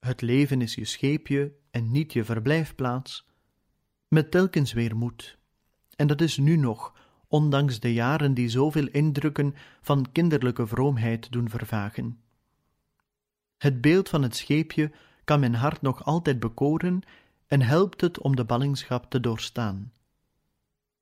Het 0.00 0.20
leven 0.20 0.62
is 0.62 0.74
je 0.74 0.84
scheepje 0.84 1.52
en 1.70 1.90
niet 1.90 2.12
je 2.12 2.24
verblijfplaats, 2.24 3.26
met 4.08 4.30
telkens 4.30 4.72
weer 4.72 4.96
moed. 4.96 5.38
En 5.96 6.06
dat 6.06 6.20
is 6.20 6.36
nu 6.36 6.56
nog, 6.56 6.94
ondanks 7.28 7.80
de 7.80 7.92
jaren 7.92 8.34
die 8.34 8.48
zoveel 8.48 8.86
indrukken 8.86 9.54
van 9.80 10.12
kinderlijke 10.12 10.66
vroomheid 10.66 11.32
doen 11.32 11.48
vervagen. 11.48 12.20
Het 13.58 13.80
beeld 13.80 14.08
van 14.08 14.22
het 14.22 14.36
scheepje 14.36 14.92
kan 15.24 15.40
mijn 15.40 15.54
hart 15.54 15.82
nog 15.82 16.04
altijd 16.04 16.40
bekoren 16.40 17.00
en 17.46 17.62
helpt 17.62 18.00
het 18.00 18.20
om 18.20 18.36
de 18.36 18.44
ballingschap 18.44 19.10
te 19.10 19.20
doorstaan. 19.20 19.92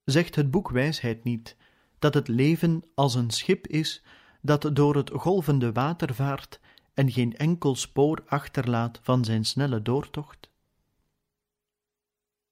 Zegt 0.05 0.35
het 0.35 0.51
boek 0.51 0.71
Wijsheid 0.71 1.25
niet 1.25 1.57
dat 1.99 2.15
het 2.15 2.29
leven 2.29 2.85
als 2.95 3.15
een 3.15 3.31
schip 3.31 3.67
is 3.67 4.03
dat 4.45 4.71
door 4.73 4.97
het 4.97 5.11
golvende 5.11 5.73
water 5.73 6.15
vaart 6.15 6.61
en 6.95 7.11
geen 7.11 7.37
enkel 7.37 7.75
spoor 7.75 8.23
achterlaat 8.27 9.01
van 9.03 9.25
zijn 9.25 9.45
snelle 9.45 9.83
doortocht? 9.83 10.51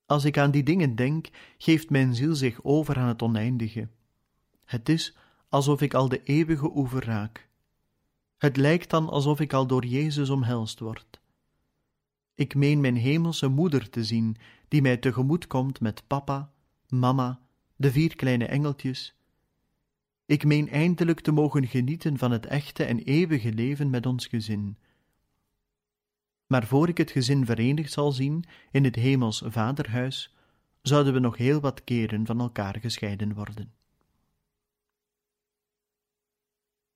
Als 0.06 0.25
ik 0.25 0.38
aan 0.38 0.50
die 0.50 0.62
dingen 0.62 0.94
denk, 0.94 1.28
geeft 1.58 1.90
mijn 1.90 2.14
ziel 2.14 2.34
zich 2.34 2.62
over 2.62 2.96
aan 2.96 3.08
het 3.08 3.22
oneindige. 3.22 3.88
Het 4.64 4.88
is 4.88 5.16
alsof 5.49 5.80
ik 5.80 5.94
al 5.94 6.08
de 6.08 6.22
eeuwige 6.22 6.76
oever 6.76 7.04
raak. 7.04 7.49
Het 8.37 8.56
lijkt 8.56 8.90
dan 8.90 9.08
alsof 9.08 9.40
ik 9.40 9.52
al 9.52 9.66
door 9.66 9.84
Jezus 9.84 10.30
omhelst 10.30 10.78
word. 10.78 11.20
Ik 12.34 12.54
meen 12.54 12.80
mijn 12.80 12.96
hemelse 12.96 13.49
moeder 13.49 13.90
te 13.90 14.04
zien, 14.04 14.37
die 14.68 14.82
mij 14.82 14.96
tegemoet 14.96 15.46
komt 15.46 15.80
met 15.80 16.06
papa, 16.06 16.52
mama, 16.88 17.40
de 17.76 17.90
vier 17.90 18.16
kleine 18.16 18.46
engeltjes. 18.46 19.14
Ik 20.33 20.45
meen 20.45 20.69
eindelijk 20.69 21.21
te 21.21 21.33
mogen 21.33 21.67
genieten 21.67 22.19
van 22.19 22.31
het 22.31 22.47
echte 22.47 22.85
en 22.85 22.99
eeuwige 22.99 23.53
leven 23.53 23.91
met 23.91 24.07
ons 24.07 24.27
gezin. 24.27 24.79
Maar 26.47 26.67
voor 26.67 26.89
ik 26.89 26.99
het 26.99 27.11
gezin 27.11 27.47
verenigd 27.47 27.93
zal 27.93 28.12
zien 28.12 28.45
in 28.71 28.85
het 28.85 28.95
hemels 28.95 29.43
vaderhuis, 29.47 30.35
zouden 30.83 31.12
we 31.12 31.19
nog 31.19 31.37
heel 31.37 31.61
wat 31.61 31.85
keren 31.85 32.27
van 32.27 32.41
elkaar 32.41 32.79
gescheiden 32.81 33.35
worden. 33.35 33.73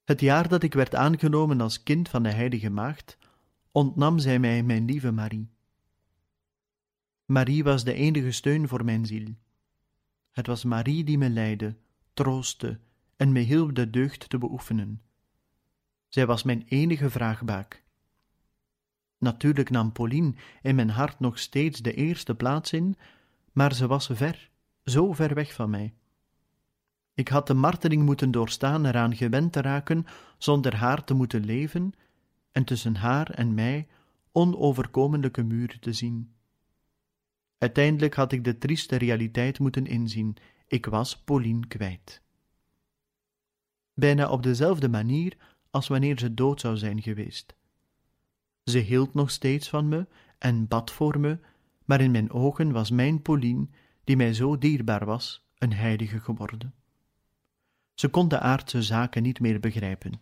Het 0.04 0.20
jaar 0.20 0.48
dat 0.48 0.62
ik 0.62 0.74
werd 0.74 0.94
aangenomen 0.94 1.60
als 1.60 1.82
kind 1.82 2.08
van 2.08 2.22
de 2.22 2.32
Heilige 2.32 2.70
Maagd, 2.70 3.18
ontnam 3.72 4.18
zij 4.18 4.38
mij 4.38 4.62
mijn 4.62 4.84
lieve 4.84 5.12
Marie. 5.12 5.50
Marie 7.24 7.64
was 7.64 7.84
de 7.84 7.92
enige 7.92 8.30
steun 8.30 8.68
voor 8.68 8.84
mijn 8.84 9.06
ziel. 9.06 9.34
Het 10.30 10.46
was 10.46 10.64
Marie 10.64 11.04
die 11.04 11.18
me 11.18 11.30
leidde, 11.30 11.76
troostte 12.14 12.78
en 13.16 13.32
me 13.32 13.40
hielp 13.40 13.74
de 13.74 13.90
deugd 13.90 14.28
te 14.28 14.38
beoefenen. 14.38 15.02
Zij 16.08 16.26
was 16.26 16.42
mijn 16.42 16.64
enige 16.68 17.10
vraagbaak. 17.10 17.84
Natuurlijk 19.18 19.70
nam 19.70 19.92
Pauline 19.92 20.34
in 20.62 20.74
mijn 20.74 20.90
hart 20.90 21.20
nog 21.20 21.38
steeds 21.38 21.80
de 21.80 21.94
eerste 21.94 22.34
plaats 22.34 22.72
in, 22.72 22.96
maar 23.52 23.74
ze 23.74 23.86
was 23.86 24.08
ver, 24.12 24.50
zo 24.84 25.12
ver 25.12 25.34
weg 25.34 25.52
van 25.52 25.70
mij. 25.70 25.94
Ik 27.14 27.28
had 27.28 27.46
de 27.46 27.54
marteling 27.54 28.02
moeten 28.02 28.30
doorstaan 28.30 28.86
eraan 28.86 29.16
gewend 29.16 29.52
te 29.52 29.60
raken 29.60 30.06
zonder 30.38 30.76
haar 30.76 31.04
te 31.04 31.14
moeten 31.14 31.44
leven 31.44 31.92
en 32.52 32.64
tussen 32.64 32.96
haar 32.96 33.30
en 33.30 33.54
mij 33.54 33.88
onoverkomelijke 34.32 35.42
muren 35.42 35.80
te 35.80 35.92
zien. 35.92 36.34
Uiteindelijk 37.58 38.14
had 38.14 38.32
ik 38.32 38.44
de 38.44 38.58
trieste 38.58 38.96
realiteit 38.96 39.58
moeten 39.58 39.86
inzien: 39.86 40.36
ik 40.66 40.86
was 40.86 41.22
Pauline 41.22 41.66
kwijt. 41.66 42.22
Bijna 43.98 44.28
op 44.28 44.42
dezelfde 44.42 44.88
manier 44.88 45.36
als 45.70 45.88
wanneer 45.88 46.18
ze 46.18 46.34
dood 46.34 46.60
zou 46.60 46.76
zijn 46.76 47.02
geweest. 47.02 47.54
Ze 48.64 48.78
hield 48.78 49.14
nog 49.14 49.30
steeds 49.30 49.68
van 49.68 49.88
me 49.88 50.06
en 50.38 50.68
bad 50.68 50.90
voor 50.90 51.20
me, 51.20 51.38
maar 51.84 52.00
in 52.00 52.10
mijn 52.10 52.30
ogen 52.30 52.72
was 52.72 52.90
mijn 52.90 53.22
Pauline, 53.22 53.66
die 54.04 54.16
mij 54.16 54.34
zo 54.34 54.58
dierbaar 54.58 55.04
was, 55.04 55.46
een 55.58 55.72
heilige 55.72 56.20
geworden. 56.20 56.74
Ze 57.94 58.08
kon 58.08 58.28
de 58.28 58.38
aardse 58.38 58.82
zaken 58.82 59.22
niet 59.22 59.40
meer 59.40 59.60
begrijpen. 59.60 60.20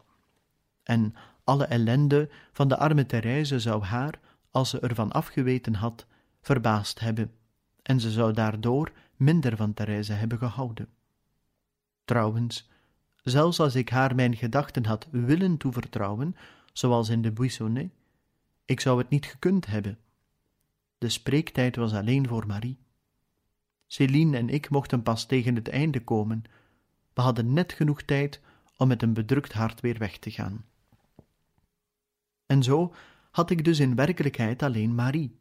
En 0.83 1.15
alle 1.45 1.65
ellende 1.65 2.31
van 2.53 2.69
de 2.69 2.77
arme 2.77 3.07
Therese 3.07 3.61
zou 3.61 3.83
haar, 3.83 4.21
als 4.51 4.71
ze 4.71 4.81
ervan 4.81 5.13
afgeweten 5.13 5.75
had, 5.75 6.07
verbaasd 6.41 7.01
hebben, 7.01 7.33
en 7.83 8.01
ze 8.01 8.11
zou 8.11 8.33
daardoor 8.33 8.93
minder 9.17 9.57
van 9.57 9.75
Therese 9.75 10.13
hebben 10.13 10.39
gehouden. 10.39 10.89
Trouwens, 12.05 12.69
zelfs 13.25 13.61
als 13.61 13.75
ik 13.75 13.89
haar 13.89 14.15
mijn 14.15 14.37
gedachten 14.37 14.87
had 14.87 15.07
willen 15.11 15.57
toevertrouwen, 15.57 16.37
zoals 16.73 17.09
in 17.09 17.23
de 17.23 17.33
Buissonnet, 17.33 17.91
ik 18.65 18.81
zou 18.81 18.99
het 18.99 19.09
niet 19.09 19.27
gekund 19.27 19.67
hebben. 19.67 19.99
De 20.99 21.09
spreektijd 21.09 21.77
was 21.77 21.93
alleen 21.93 22.29
voor 22.29 22.47
Marie. 22.47 22.79
Céline 23.87 24.37
en 24.37 24.49
ik 24.49 24.71
mochten 24.71 25.03
pas 25.03 25.27
tegen 25.27 25.55
het 25.55 25.69
einde 25.69 26.05
komen. 26.05 26.45
We 27.13 27.21
hadden 27.21 27.53
net 27.53 27.73
genoeg 27.73 28.03
tijd 28.03 28.41
om 28.77 28.89
met 28.89 29.03
een 29.03 29.13
bedrukt 29.13 29.53
hart 29.53 29.81
weer 29.81 29.99
weg 29.99 30.19
te 30.19 30.31
gaan. 30.31 30.65
En 32.47 32.63
zo 32.63 32.95
had 33.31 33.51
ik 33.51 33.65
dus 33.65 33.79
in 33.79 33.95
werkelijkheid 33.95 34.63
alleen 34.63 34.95
Marie. 34.95 35.39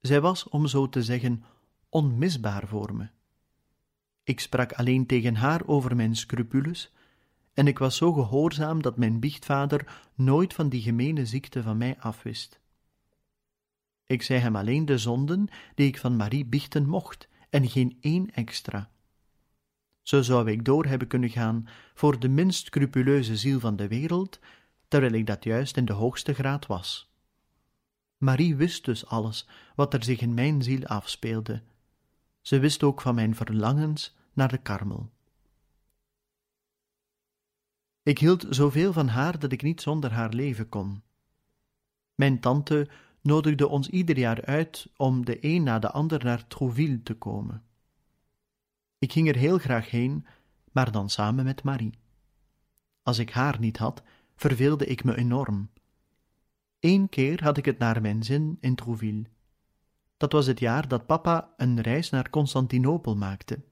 Zij 0.00 0.20
was, 0.20 0.48
om 0.48 0.66
zo 0.66 0.88
te 0.88 1.02
zeggen, 1.02 1.44
onmisbaar 1.88 2.66
voor 2.66 2.94
me. 2.94 3.08
Ik 4.28 4.40
sprak 4.40 4.72
alleen 4.72 5.06
tegen 5.06 5.34
haar 5.34 5.66
over 5.66 5.96
mijn 5.96 6.16
scrupules, 6.16 6.92
en 7.54 7.66
ik 7.66 7.78
was 7.78 7.96
zo 7.96 8.12
gehoorzaam 8.12 8.82
dat 8.82 8.96
mijn 8.96 9.20
biechtvader 9.20 10.02
nooit 10.14 10.54
van 10.54 10.68
die 10.68 10.82
gemene 10.82 11.26
ziekte 11.26 11.62
van 11.62 11.76
mij 11.76 11.96
afwist. 11.98 12.60
Ik 14.06 14.22
zei 14.22 14.40
hem 14.40 14.56
alleen 14.56 14.84
de 14.84 14.98
zonden 14.98 15.48
die 15.74 15.86
ik 15.86 15.98
van 15.98 16.16
Marie 16.16 16.44
biechten 16.44 16.88
mocht, 16.88 17.28
en 17.50 17.68
geen 17.68 17.98
één 18.00 18.30
extra. 18.34 18.90
Zo 20.02 20.22
zou 20.22 20.50
ik 20.50 20.64
door 20.64 20.86
hebben 20.86 21.08
kunnen 21.08 21.30
gaan 21.30 21.68
voor 21.94 22.20
de 22.20 22.28
minst 22.28 22.66
scrupuleuze 22.66 23.36
ziel 23.36 23.60
van 23.60 23.76
de 23.76 23.88
wereld, 23.88 24.40
terwijl 24.88 25.12
ik 25.12 25.26
dat 25.26 25.44
juist 25.44 25.76
in 25.76 25.84
de 25.84 25.92
hoogste 25.92 26.34
graad 26.34 26.66
was. 26.66 27.12
Marie 28.16 28.56
wist 28.56 28.84
dus 28.84 29.06
alles 29.06 29.48
wat 29.74 29.94
er 29.94 30.04
zich 30.04 30.20
in 30.20 30.34
mijn 30.34 30.62
ziel 30.62 30.86
afspeelde. 30.86 31.62
Ze 32.40 32.58
wist 32.58 32.82
ook 32.82 33.00
van 33.00 33.14
mijn 33.14 33.34
verlangens 33.34 34.16
naar 34.38 34.48
de 34.48 34.58
karmel. 34.58 35.10
Ik 38.02 38.18
hield 38.18 38.46
zoveel 38.50 38.92
van 38.92 39.08
haar 39.08 39.38
dat 39.38 39.52
ik 39.52 39.62
niet 39.62 39.80
zonder 39.80 40.12
haar 40.12 40.32
leven 40.32 40.68
kon. 40.68 41.02
Mijn 42.14 42.40
tante 42.40 42.88
nodigde 43.20 43.68
ons 43.68 43.88
ieder 43.88 44.18
jaar 44.18 44.44
uit 44.44 44.90
om 44.96 45.24
de 45.24 45.38
een 45.40 45.62
na 45.62 45.78
de 45.78 45.90
ander 45.90 46.24
naar 46.24 46.46
Trouville 46.46 47.02
te 47.02 47.14
komen. 47.14 47.62
Ik 48.98 49.12
ging 49.12 49.28
er 49.28 49.36
heel 49.36 49.58
graag 49.58 49.90
heen, 49.90 50.26
maar 50.72 50.92
dan 50.92 51.10
samen 51.10 51.44
met 51.44 51.62
Marie. 51.62 51.98
Als 53.02 53.18
ik 53.18 53.30
haar 53.30 53.58
niet 53.58 53.76
had, 53.76 54.02
verveelde 54.36 54.86
ik 54.86 55.04
me 55.04 55.16
enorm. 55.16 55.70
Eén 56.80 57.08
keer 57.08 57.42
had 57.42 57.56
ik 57.56 57.64
het 57.64 57.78
naar 57.78 58.00
mijn 58.00 58.22
zin 58.22 58.56
in 58.60 58.74
Trouville. 58.74 59.24
Dat 60.16 60.32
was 60.32 60.46
het 60.46 60.58
jaar 60.58 60.88
dat 60.88 61.06
papa 61.06 61.54
een 61.56 61.80
reis 61.80 62.10
naar 62.10 62.30
Constantinopel 62.30 63.16
maakte. 63.16 63.66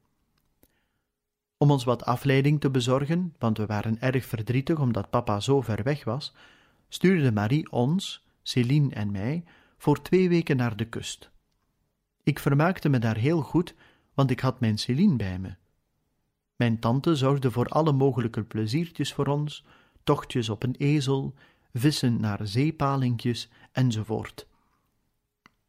Om 1.59 1.71
ons 1.71 1.85
wat 1.85 2.05
afleiding 2.05 2.61
te 2.61 2.71
bezorgen, 2.71 3.35
want 3.39 3.59
we 3.59 3.67
waren 3.67 4.01
erg 4.01 4.25
verdrietig 4.25 4.79
omdat 4.79 5.11
papa 5.11 5.41
zo 5.41 5.61
ver 5.61 5.83
weg 5.83 6.05
was, 6.05 6.35
stuurde 6.89 7.33
Marie 7.33 7.71
ons, 7.71 8.27
Céline 8.43 8.95
en 8.95 9.11
mij, 9.11 9.45
voor 9.79 10.03
twee 10.03 10.29
weken 10.29 10.57
naar 10.57 10.77
de 10.77 10.85
kust. 10.85 11.31
Ik 12.23 12.39
vermaakte 12.39 12.89
me 12.89 12.99
daar 12.99 13.17
heel 13.17 13.41
goed, 13.41 13.75
want 14.15 14.31
ik 14.31 14.41
had 14.41 14.61
mijn 14.61 14.79
Céline 14.79 15.17
bij 15.17 15.39
me. 15.39 15.55
Mijn 16.57 16.79
tante 16.79 17.15
zorgde 17.15 17.51
voor 17.51 17.67
alle 17.67 17.93
mogelijke 17.93 18.43
pleziertjes 18.43 19.13
voor 19.13 19.27
ons, 19.27 19.65
tochtjes 20.05 20.49
op 20.49 20.63
een 20.63 20.75
ezel, 20.79 21.35
vissen 21.73 22.21
naar 22.21 22.47
zeepalinkjes 22.47 23.49
enzovoort. 23.73 24.47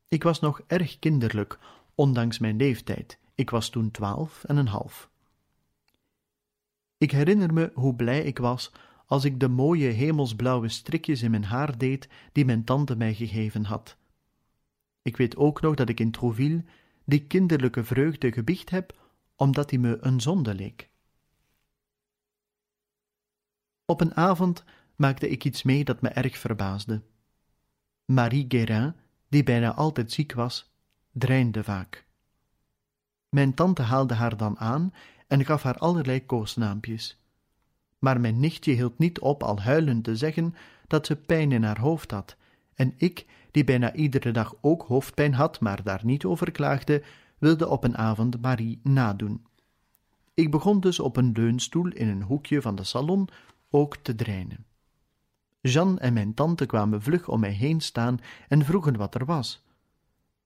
Ik 0.08 0.24
was 0.24 0.40
nog 0.40 0.62
erg 0.68 1.00
kinderlijk, 1.00 1.60
ondanks 1.96 2.40
mijn 2.40 2.58
leeftijd. 2.58 3.18
Ik 3.36 3.50
was 3.50 3.70
toen 3.70 3.92
twaalf 3.92 4.44
en 4.44 4.58
een 4.58 4.68
half. 4.68 5.10
Ik 6.98 7.12
herinner 7.12 7.54
me 7.54 7.72
hoe 7.74 7.96
blij 7.96 8.24
ik 8.24 8.38
was 8.38 8.72
als 9.06 9.26
ik 9.26 9.40
de 9.40 9.48
mooie 9.48 9.90
hemelsblauwe 9.90 10.70
strikjes 10.70 11.22
in 11.22 11.32
mijn 11.32 11.44
haar 11.44 11.78
deed 11.78 12.10
die 12.32 12.46
mijn 12.46 12.64
tante 12.64 12.96
mij 12.96 13.14
gegeven 13.14 13.64
had. 13.64 13.98
Ik 15.02 15.18
weet 15.18 15.36
ook 15.36 15.62
nog 15.62 15.76
dat 15.76 15.90
ik 15.90 16.00
in 16.00 16.12
Trouville 16.12 16.66
die 17.06 17.28
kinderlijke 17.28 17.84
vreugde 17.84 18.32
gebiecht 18.32 18.70
heb, 18.70 19.00
omdat 19.36 19.70
die 19.70 19.80
me 19.80 19.98
een 20.02 20.22
zonde 20.22 20.56
leek. 20.56 20.90
Op 23.86 24.02
een 24.02 24.16
avond 24.16 24.64
maakte 24.96 25.30
ik 25.30 25.46
iets 25.46 25.64
mee 25.64 25.84
dat 25.84 26.02
me 26.02 26.10
erg 26.10 26.38
verbaasde. 26.38 27.02
Marie 28.06 28.46
Guérin, 28.48 28.96
die 29.30 29.44
bijna 29.44 29.74
altijd 29.74 30.12
ziek 30.12 30.34
was, 30.34 30.74
dreinde 31.12 31.64
vaak. 31.64 32.06
Mijn 33.30 33.54
tante 33.54 33.82
haalde 33.82 34.14
haar 34.14 34.38
dan 34.38 34.60
aan 34.60 34.94
en 35.28 35.46
gaf 35.46 35.64
haar 35.64 35.78
allerlei 35.78 36.26
koosnaampjes. 36.26 37.18
Maar 38.00 38.20
mijn 38.20 38.40
nichtje 38.40 38.74
hield 38.74 38.98
niet 38.98 39.20
op 39.20 39.44
al 39.44 39.62
huilend 39.62 40.04
te 40.04 40.16
zeggen 40.16 40.56
dat 40.88 41.06
ze 41.06 41.16
pijn 41.16 41.52
in 41.52 41.64
haar 41.64 41.80
hoofd 41.80 42.12
had, 42.12 42.36
en 42.74 42.94
ik, 42.98 43.26
die 43.52 43.64
bijna 43.64 43.94
iedere 43.94 44.32
dag 44.32 44.56
ook 44.62 44.82
hoofdpijn 44.82 45.34
had, 45.34 45.60
maar 45.60 45.84
daar 45.84 46.02
niet 46.04 46.26
over 46.26 46.52
klaagde, 46.52 47.04
wilde 47.38 47.68
op 47.68 47.84
een 47.84 47.98
avond 47.98 48.42
Marie 48.42 48.80
nadoen. 48.84 49.46
Ik 50.34 50.52
begon 50.52 50.80
dus 50.80 51.00
op 51.00 51.18
een 51.18 51.32
leunstoel 51.32 51.88
in 51.88 52.08
een 52.08 52.22
hoekje 52.22 52.62
van 52.62 52.76
de 52.76 52.84
salon 52.84 53.30
ook 53.70 53.98
te 53.98 54.16
dreinen. 54.16 54.66
Jeanne 55.62 56.00
en 56.00 56.14
mijn 56.14 56.34
tante 56.34 56.66
kwamen 56.66 57.02
vlug 57.02 57.28
om 57.28 57.40
mij 57.40 57.52
heen 57.52 57.82
staan 57.82 58.20
en 58.48 58.66
vroegen 58.66 58.98
wat 58.98 59.16
er 59.16 59.26
was. 59.26 59.66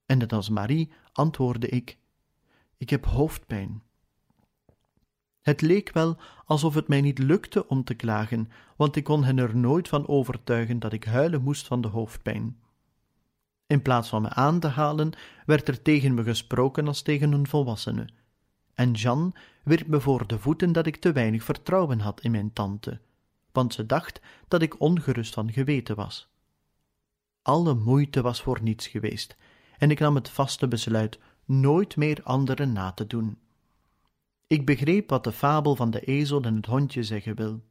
En 0.05 0.17
net 0.17 0.33
als 0.33 0.49
Marie 0.49 0.91
antwoordde 1.11 1.67
ik: 1.67 1.97
Ik 2.77 2.89
heb 2.89 3.05
hoofdpijn. 3.05 3.81
Het 5.41 5.61
leek 5.61 5.91
wel 5.91 6.17
alsof 6.45 6.73
het 6.73 6.87
mij 6.87 7.01
niet 7.01 7.17
lukte 7.17 7.67
om 7.67 7.83
te 7.83 7.93
klagen, 7.93 8.51
want 8.75 8.95
ik 8.95 9.03
kon 9.03 9.23
hen 9.23 9.37
er 9.37 9.55
nooit 9.55 9.87
van 9.87 10.07
overtuigen 10.07 10.79
dat 10.79 10.93
ik 10.93 11.03
huilen 11.03 11.41
moest 11.41 11.67
van 11.67 11.81
de 11.81 11.87
hoofdpijn. 11.87 12.57
In 13.67 13.81
plaats 13.81 14.09
van 14.09 14.21
me 14.21 14.29
aan 14.29 14.59
te 14.59 14.67
halen, 14.67 15.11
werd 15.45 15.67
er 15.67 15.81
tegen 15.81 16.13
me 16.13 16.23
gesproken 16.23 16.87
als 16.87 17.01
tegen 17.01 17.31
een 17.31 17.47
volwassene. 17.47 18.07
En 18.73 18.91
Jeanne 18.91 19.31
wierp 19.63 19.87
me 19.87 19.99
voor 19.99 20.27
de 20.27 20.39
voeten 20.39 20.71
dat 20.71 20.85
ik 20.85 20.95
te 20.95 21.11
weinig 21.11 21.43
vertrouwen 21.43 21.99
had 21.99 22.21
in 22.21 22.31
mijn 22.31 22.53
tante, 22.53 22.99
want 23.51 23.73
ze 23.73 23.85
dacht 23.85 24.21
dat 24.47 24.61
ik 24.61 24.79
ongerust 24.79 25.33
van 25.33 25.51
geweten 25.51 25.95
was. 25.95 26.29
Alle 27.41 27.73
moeite 27.73 28.21
was 28.21 28.41
voor 28.41 28.59
niets 28.61 28.87
geweest, 28.87 29.35
en 29.77 29.91
ik 29.91 29.99
nam 29.99 30.15
het 30.15 30.29
vaste 30.29 30.67
besluit 30.67 31.19
nooit 31.45 31.95
meer 31.95 32.23
anderen 32.23 32.73
na 32.73 32.91
te 32.91 33.07
doen. 33.07 33.37
Ik 34.51 34.65
begreep 34.65 35.09
wat 35.09 35.23
de 35.23 35.31
fabel 35.31 35.75
van 35.75 35.91
de 35.91 35.99
ezel 35.99 36.41
en 36.41 36.55
het 36.55 36.65
hondje 36.65 37.03
zeggen 37.03 37.35
wil. 37.35 37.61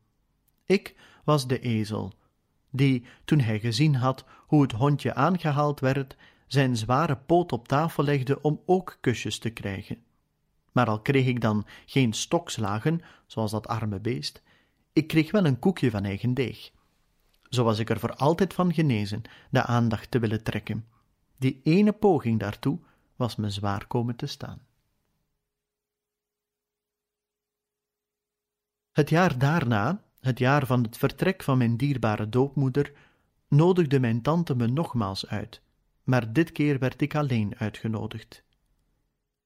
Ik 0.65 0.97
was 1.25 1.47
de 1.47 1.61
ezel, 1.61 2.13
die, 2.71 3.05
toen 3.25 3.41
hij 3.41 3.61
gezien 3.61 3.95
had 3.95 4.25
hoe 4.47 4.63
het 4.63 4.73
hondje 4.73 5.15
aangehaald 5.15 5.81
werd, 5.81 6.17
zijn 6.47 6.77
zware 6.77 7.17
poot 7.17 7.53
op 7.53 7.69
tafel 7.69 8.05
legde 8.05 8.43
om 8.43 8.61
ook 8.67 8.99
kusjes 9.01 9.39
te 9.39 9.51
krijgen. 9.51 10.03
Maar 10.73 10.87
al 10.87 11.01
kreeg 11.01 11.27
ik 11.27 11.41
dan 11.41 11.67
geen 11.87 12.13
stokslagen, 12.13 13.01
zoals 13.27 13.51
dat 13.51 13.69
arme 13.69 14.01
beest, 14.01 14.43
ik 14.93 15.07
kreeg 15.07 15.31
wel 15.31 15.45
een 15.45 15.59
koekje 15.59 15.91
van 15.91 16.05
eigen 16.05 16.35
deeg. 16.35 16.71
Zo 17.49 17.65
was 17.65 17.79
ik 17.79 17.91
er 17.91 17.99
voor 17.99 18.15
altijd 18.15 18.55
van 18.55 18.75
genezen 18.75 19.23
de 19.51 19.63
aandacht 19.63 20.11
te 20.11 20.19
willen 20.19 20.43
trekken. 20.43 20.87
Die 21.37 21.61
ene 21.63 21.93
poging 21.93 22.39
daartoe 22.39 22.79
was 23.17 23.37
me 23.37 23.51
zwaar 23.51 23.87
komen 23.87 24.17
te 24.17 24.27
staan. 24.27 24.69
Het 28.93 29.11
jaar 29.11 29.39
daarna, 29.39 30.03
het 30.21 30.39
jaar 30.39 30.67
van 30.67 30.83
het 30.83 30.97
vertrek 30.97 31.43
van 31.43 31.59
mijn 31.59 31.77
dierbare 31.77 32.29
doopmoeder, 32.29 32.93
nodigde 33.49 34.01
mijn 34.01 34.23
tante 34.23 34.57
me 34.57 34.67
nogmaals 34.67 35.27
uit, 35.27 35.63
maar 36.03 36.33
dit 36.33 36.53
keer 36.53 36.79
werd 36.79 37.01
ik 37.01 37.15
alleen 37.15 37.57
uitgenodigd. 37.57 38.45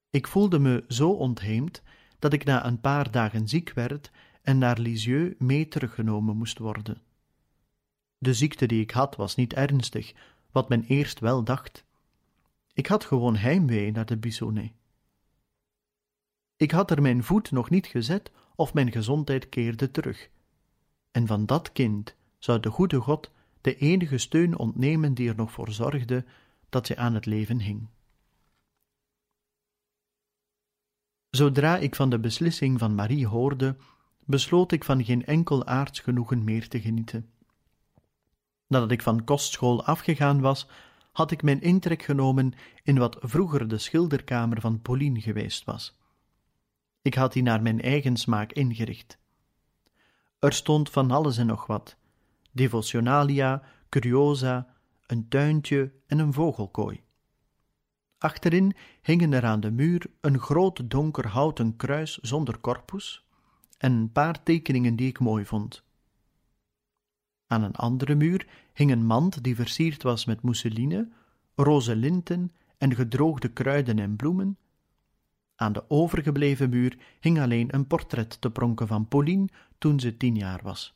Ik 0.09 0.27
voelde 0.27 0.59
me 0.59 0.83
zo 0.87 1.09
ontheemd 1.09 1.81
dat 2.19 2.33
ik 2.33 2.43
na 2.43 2.65
een 2.65 2.81
paar 2.81 3.11
dagen 3.11 3.47
ziek 3.47 3.73
werd 3.73 4.11
en 4.41 4.57
naar 4.57 4.79
Lisieux 4.79 5.35
mee 5.39 5.67
teruggenomen 5.67 6.37
moest 6.37 6.57
worden. 6.57 7.01
De 8.17 8.33
ziekte 8.33 8.65
die 8.65 8.81
ik 8.81 8.91
had 8.91 9.15
was 9.15 9.35
niet 9.35 9.53
ernstig, 9.53 10.13
wat 10.51 10.69
men 10.69 10.83
eerst 10.83 11.19
wel 11.19 11.43
dacht. 11.43 11.85
Ik 12.73 12.87
had 12.87 13.05
gewoon 13.05 13.35
heimwee 13.35 13.91
naar 13.91 14.05
de 14.05 14.17
Bissonnet. 14.17 14.71
Ik 16.55 16.71
had 16.71 16.91
er 16.91 17.01
mijn 17.01 17.23
voet 17.23 17.51
nog 17.51 17.69
niet 17.69 17.87
gezet 17.87 18.31
of 18.55 18.73
mijn 18.73 18.91
gezondheid 18.91 19.49
keerde 19.49 19.91
terug. 19.91 20.29
En 21.11 21.27
van 21.27 21.45
dat 21.45 21.71
kind 21.71 22.15
zou 22.37 22.59
de 22.59 22.69
goede 22.69 22.99
God 22.99 23.31
de 23.61 23.75
enige 23.75 24.17
steun 24.17 24.57
ontnemen 24.57 25.13
die 25.13 25.29
er 25.29 25.35
nog 25.35 25.51
voor 25.51 25.71
zorgde 25.71 26.25
dat 26.69 26.87
zij 26.87 26.97
aan 26.97 27.13
het 27.13 27.25
leven 27.25 27.59
hing. 27.59 27.87
Zodra 31.29 31.77
ik 31.77 31.95
van 31.95 32.09
de 32.09 32.19
beslissing 32.19 32.79
van 32.79 32.95
Marie 32.95 33.27
hoorde, 33.27 33.75
besloot 34.25 34.71
ik 34.71 34.83
van 34.83 35.03
geen 35.03 35.25
enkel 35.25 35.65
aards 35.65 35.99
genoegen 35.99 36.43
meer 36.43 36.67
te 36.67 36.81
genieten. 36.81 37.29
Nadat 38.67 38.91
ik 38.91 39.01
van 39.01 39.23
kostschool 39.23 39.85
afgegaan 39.85 40.41
was, 40.41 40.67
had 41.11 41.31
ik 41.31 41.43
mijn 41.43 41.61
intrek 41.61 42.03
genomen 42.03 42.53
in 42.83 42.97
wat 42.97 43.17
vroeger 43.19 43.67
de 43.67 43.77
schilderkamer 43.77 44.61
van 44.61 44.81
Pauline 44.81 45.21
geweest 45.21 45.63
was. 45.63 45.97
Ik 47.05 47.13
had 47.13 47.33
die 47.33 47.43
naar 47.43 47.61
mijn 47.61 47.81
eigen 47.81 48.17
smaak 48.17 48.51
ingericht. 48.51 49.17
Er 50.39 50.53
stond 50.53 50.89
van 50.89 51.11
alles 51.11 51.37
en 51.37 51.45
nog 51.45 51.65
wat: 51.65 51.97
devotionalia, 52.51 53.63
curiosa, 53.89 54.75
een 55.07 55.27
tuintje 55.27 55.91
en 56.07 56.19
een 56.19 56.33
vogelkooi. 56.33 57.03
Achterin 58.17 58.75
hingen 59.01 59.33
er 59.33 59.45
aan 59.45 59.59
de 59.59 59.71
muur 59.71 60.05
een 60.21 60.39
groot 60.39 60.89
donker 60.89 61.27
houten 61.27 61.75
kruis 61.75 62.17
zonder 62.17 62.59
corpus 62.59 63.25
en 63.77 63.91
een 63.91 64.11
paar 64.11 64.43
tekeningen 64.43 64.95
die 64.95 65.07
ik 65.07 65.19
mooi 65.19 65.45
vond. 65.45 65.83
Aan 67.47 67.63
een 67.63 67.75
andere 67.75 68.15
muur 68.15 68.47
hing 68.73 68.91
een 68.91 69.05
mand 69.05 69.43
die 69.43 69.55
versierd 69.55 70.03
was 70.03 70.25
met 70.25 70.41
mousseline, 70.41 71.11
roze 71.55 71.95
linten 71.95 72.51
en 72.77 72.95
gedroogde 72.95 73.47
kruiden 73.47 73.99
en 73.99 74.15
bloemen. 74.15 74.57
Aan 75.55 75.73
de 75.73 75.89
overgebleven 75.89 76.69
muur 76.69 76.97
hing 77.19 77.39
alleen 77.39 77.73
een 77.73 77.87
portret 77.87 78.41
te 78.41 78.51
pronken 78.51 78.87
van 78.87 79.07
Pauline 79.07 79.47
toen 79.77 79.99
ze 79.99 80.17
tien 80.17 80.35
jaar 80.35 80.59
was. 80.63 80.95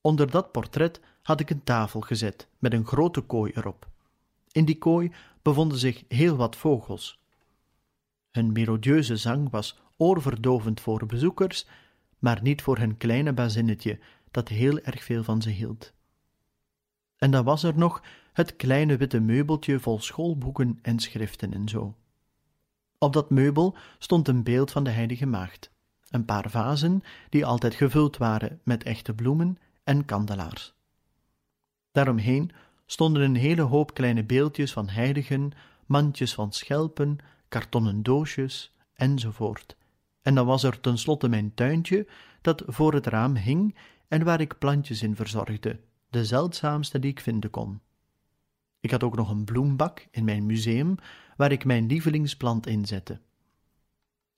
Onder 0.00 0.30
dat 0.30 0.52
portret 0.52 1.00
had 1.22 1.40
ik 1.40 1.50
een 1.50 1.64
tafel 1.64 2.00
gezet 2.00 2.48
met 2.58 2.72
een 2.72 2.86
grote 2.86 3.20
kooi 3.20 3.52
erop. 3.54 3.88
In 4.52 4.64
die 4.64 4.78
kooi 4.78 5.12
bevonden 5.42 5.78
zich 5.78 6.04
heel 6.08 6.36
wat 6.36 6.56
vogels. 6.56 7.20
Hun 8.30 8.52
melodieuze 8.52 9.16
zang 9.16 9.50
was 9.50 9.80
oorverdovend 9.96 10.80
voor 10.80 11.06
bezoekers, 11.06 11.66
maar 12.18 12.42
niet 12.42 12.62
voor 12.62 12.78
hun 12.78 12.96
kleine 12.96 13.32
bazinnetje 13.32 13.98
dat 14.30 14.48
heel 14.48 14.78
erg 14.78 15.04
veel 15.04 15.24
van 15.24 15.42
ze 15.42 15.50
hield. 15.50 15.92
En 17.16 17.30
dan 17.30 17.44
was 17.44 17.62
er 17.62 17.78
nog 17.78 18.02
het 18.32 18.56
kleine 18.56 18.96
witte 18.96 19.20
meubeltje 19.20 19.80
vol 19.80 20.00
schoolboeken 20.00 20.78
en 20.82 20.98
schriften 20.98 21.52
en 21.52 21.68
zo. 21.68 21.96
Op 23.02 23.12
dat 23.12 23.30
meubel 23.30 23.76
stond 23.98 24.28
een 24.28 24.42
beeld 24.42 24.70
van 24.70 24.84
de 24.84 24.90
heilige 24.90 25.26
maagd, 25.26 25.70
een 26.10 26.24
paar 26.24 26.50
vazen 26.50 27.02
die 27.28 27.46
altijd 27.46 27.74
gevuld 27.74 28.16
waren 28.16 28.60
met 28.64 28.82
echte 28.82 29.14
bloemen 29.14 29.58
en 29.84 30.04
kandelaars. 30.04 30.74
Daaromheen 31.92 32.50
stonden 32.86 33.22
een 33.22 33.36
hele 33.36 33.62
hoop 33.62 33.94
kleine 33.94 34.24
beeldjes 34.24 34.72
van 34.72 34.88
heiligen, 34.88 35.52
mandjes 35.86 36.34
van 36.34 36.52
schelpen, 36.52 37.18
kartonnen 37.48 38.02
doosjes 38.02 38.74
enzovoort. 38.94 39.76
En 40.22 40.34
dan 40.34 40.46
was 40.46 40.62
er 40.62 40.80
tenslotte 40.80 41.28
mijn 41.28 41.54
tuintje, 41.54 42.06
dat 42.40 42.62
voor 42.66 42.94
het 42.94 43.06
raam 43.06 43.36
hing 43.36 43.76
en 44.08 44.24
waar 44.24 44.40
ik 44.40 44.58
plantjes 44.58 45.02
in 45.02 45.16
verzorgde, 45.16 45.80
de 46.10 46.24
zeldzaamste 46.24 46.98
die 46.98 47.10
ik 47.10 47.20
vinden 47.20 47.50
kon. 47.50 47.80
Ik 48.82 48.90
had 48.90 49.02
ook 49.02 49.16
nog 49.16 49.30
een 49.30 49.44
bloembak 49.44 50.06
in 50.10 50.24
mijn 50.24 50.46
museum, 50.46 50.94
waar 51.36 51.52
ik 51.52 51.64
mijn 51.64 51.86
lievelingsplant 51.86 52.66
inzette. 52.66 53.20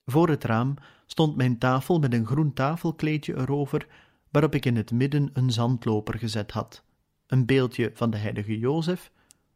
Voor 0.06 0.28
het 0.28 0.44
raam 0.44 0.74
stond 1.06 1.36
mijn 1.36 1.58
tafel 1.58 1.98
met 1.98 2.12
een 2.12 2.26
groen 2.26 2.52
tafelkleedje 2.52 3.36
erover, 3.36 3.86
waarop 4.30 4.54
ik 4.54 4.64
in 4.64 4.76
het 4.76 4.90
midden 4.90 5.30
een 5.32 5.50
zandloper 5.50 6.18
gezet 6.18 6.52
had, 6.52 6.84
een 7.26 7.46
beeldje 7.46 7.90
van 7.94 8.10
de 8.10 8.16
heilige 8.16 8.58
Jozef, 8.58 9.12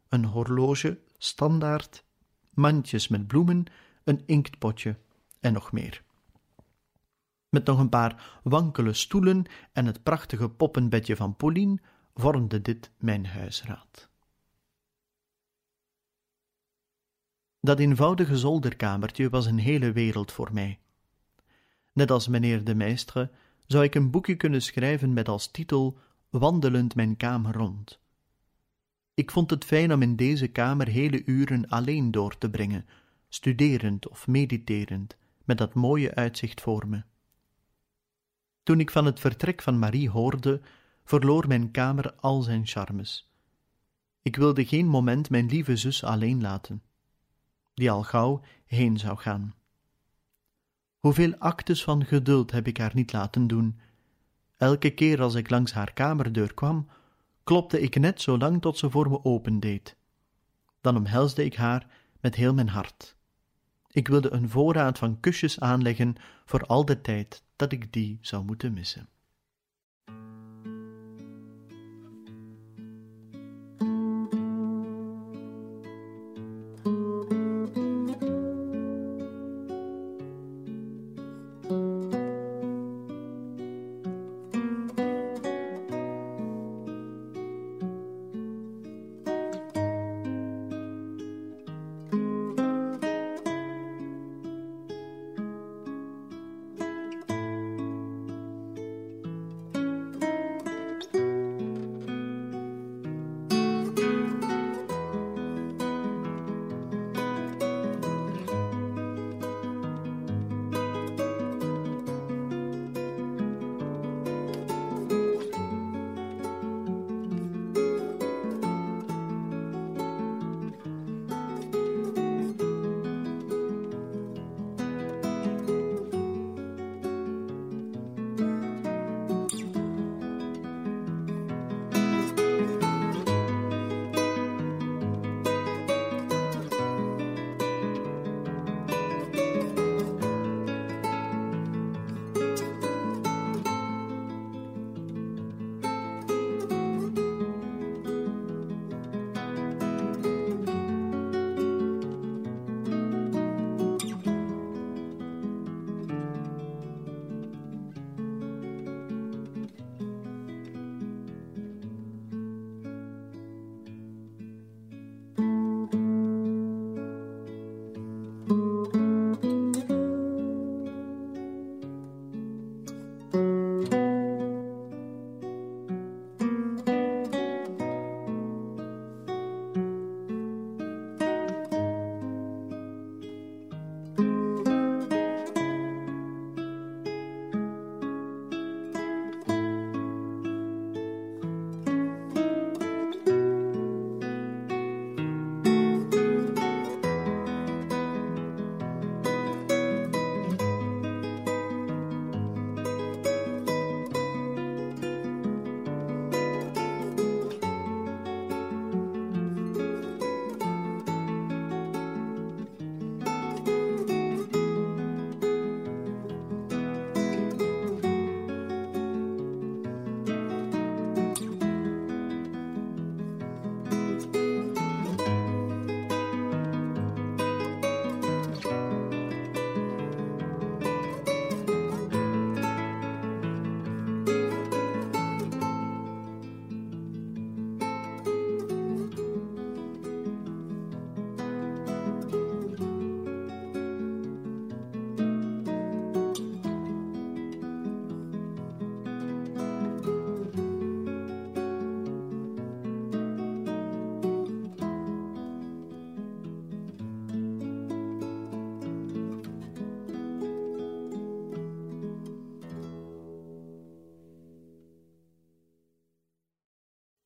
een 0.07 0.25
horloge, 0.25 0.99
standaard, 1.17 2.03
mandjes 2.53 3.07
met 3.07 3.27
bloemen, 3.27 3.65
een 4.03 4.23
inktpotje 4.25 4.97
en 5.39 5.53
nog 5.53 5.71
meer. 5.71 6.03
Met 7.49 7.65
nog 7.65 7.79
een 7.79 7.89
paar 7.89 8.39
wankele 8.43 8.93
stoelen 8.93 9.45
en 9.73 9.85
het 9.85 10.03
prachtige 10.03 10.49
poppenbedje 10.49 11.15
van 11.15 11.35
Pauline 11.35 11.79
vormde 12.13 12.61
dit 12.61 12.91
mijn 12.97 13.25
huisraad. 13.25 14.08
Dat 17.61 17.79
eenvoudige 17.79 18.37
zolderkamertje 18.37 19.29
was 19.29 19.45
een 19.45 19.59
hele 19.59 19.91
wereld 19.91 20.31
voor 20.31 20.53
mij. 20.53 20.79
Net 21.93 22.11
als 22.11 22.27
meneer 22.27 22.63
de 22.63 22.75
Meistre 22.75 23.31
zou 23.67 23.83
ik 23.83 23.95
een 23.95 24.11
boekje 24.11 24.35
kunnen 24.35 24.61
schrijven 24.61 25.13
met 25.13 25.27
als 25.27 25.51
titel 25.51 25.97
Wandelend 26.29 26.95
mijn 26.95 27.17
kamer 27.17 27.53
rond. 27.55 27.99
Ik 29.13 29.31
vond 29.31 29.49
het 29.49 29.65
fijn 29.65 29.93
om 29.93 30.01
in 30.01 30.15
deze 30.15 30.47
kamer 30.47 30.87
hele 30.87 31.25
uren 31.25 31.67
alleen 31.67 32.11
door 32.11 32.37
te 32.37 32.49
brengen, 32.49 32.85
studerend 33.29 34.07
of 34.07 34.27
mediterend, 34.27 35.17
met 35.43 35.57
dat 35.57 35.73
mooie 35.73 36.15
uitzicht 36.15 36.61
voor 36.61 36.87
me. 36.87 37.03
Toen 38.63 38.79
ik 38.79 38.91
van 38.91 39.05
het 39.05 39.19
vertrek 39.19 39.61
van 39.61 39.79
Marie 39.79 40.09
hoorde, 40.09 40.61
verloor 41.03 41.47
mijn 41.47 41.71
kamer 41.71 42.13
al 42.15 42.41
zijn 42.41 42.67
charmes. 42.67 43.31
Ik 44.21 44.35
wilde 44.35 44.65
geen 44.65 44.87
moment 44.87 45.29
mijn 45.29 45.45
lieve 45.45 45.75
zus 45.75 46.03
alleen 46.03 46.41
laten, 46.41 46.81
die 47.79 47.91
al 47.91 48.03
gauw 48.03 48.41
heen 48.65 48.97
zou 48.97 49.17
gaan. 49.17 49.53
Hoeveel 50.99 51.35
actes 51.35 51.83
van 51.83 52.05
geduld 52.05 52.51
heb 52.51 52.67
ik 52.67 52.77
haar 52.77 52.91
niet 52.93 53.13
laten 53.13 53.47
doen. 53.47 53.79
Elke 54.57 54.89
keer 54.89 55.21
als 55.21 55.35
ik 55.35 55.49
langs 55.49 55.73
haar 55.73 55.93
kamerdeur 55.93 56.53
kwam, 56.53 56.87
klopte 57.43 57.81
ik 57.81 57.99
net 57.99 58.21
zo 58.21 58.37
lang 58.37 58.61
tot 58.61 58.77
ze 58.77 58.89
voor 58.89 59.09
me 59.09 59.23
opendeed. 59.23 59.95
Dan 60.81 60.97
omhelsde 60.97 61.45
ik 61.45 61.55
haar 61.55 61.87
met 62.19 62.35
heel 62.35 62.53
mijn 62.53 62.69
hart. 62.69 63.17
Ik 63.87 64.07
wilde 64.07 64.31
een 64.31 64.49
voorraad 64.49 64.97
van 64.97 65.19
kusjes 65.19 65.59
aanleggen 65.59 66.15
voor 66.45 66.65
al 66.65 66.85
de 66.85 67.01
tijd 67.01 67.43
dat 67.55 67.71
ik 67.71 67.93
die 67.93 68.17
zou 68.21 68.43
moeten 68.43 68.73
missen. 68.73 69.09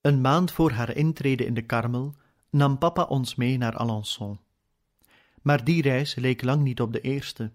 Een 0.04 0.22
maand 0.22 0.52
voor 0.52 0.72
haar 0.72 0.96
intrede 0.96 1.46
in 1.46 1.54
de 1.54 1.62
Karmel 1.62 2.16
nam 2.50 2.78
papa 2.78 3.04
ons 3.04 3.36
mee 3.36 3.58
naar 3.58 3.78
Alençon. 3.78 4.40
Maar 5.42 5.64
die 5.64 5.82
reis 5.82 6.16
leek 6.16 6.42
lang 6.44 6.62
niet 6.62 6.82
op 6.82 6.94
de 6.94 7.02
eerste. 7.02 7.52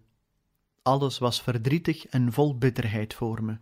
Alles 0.83 1.19
was 1.19 1.43
verdrietig 1.43 2.07
en 2.07 2.33
vol 2.33 2.59
bitterheid 2.59 3.15
voor 3.15 3.45
me. 3.45 3.59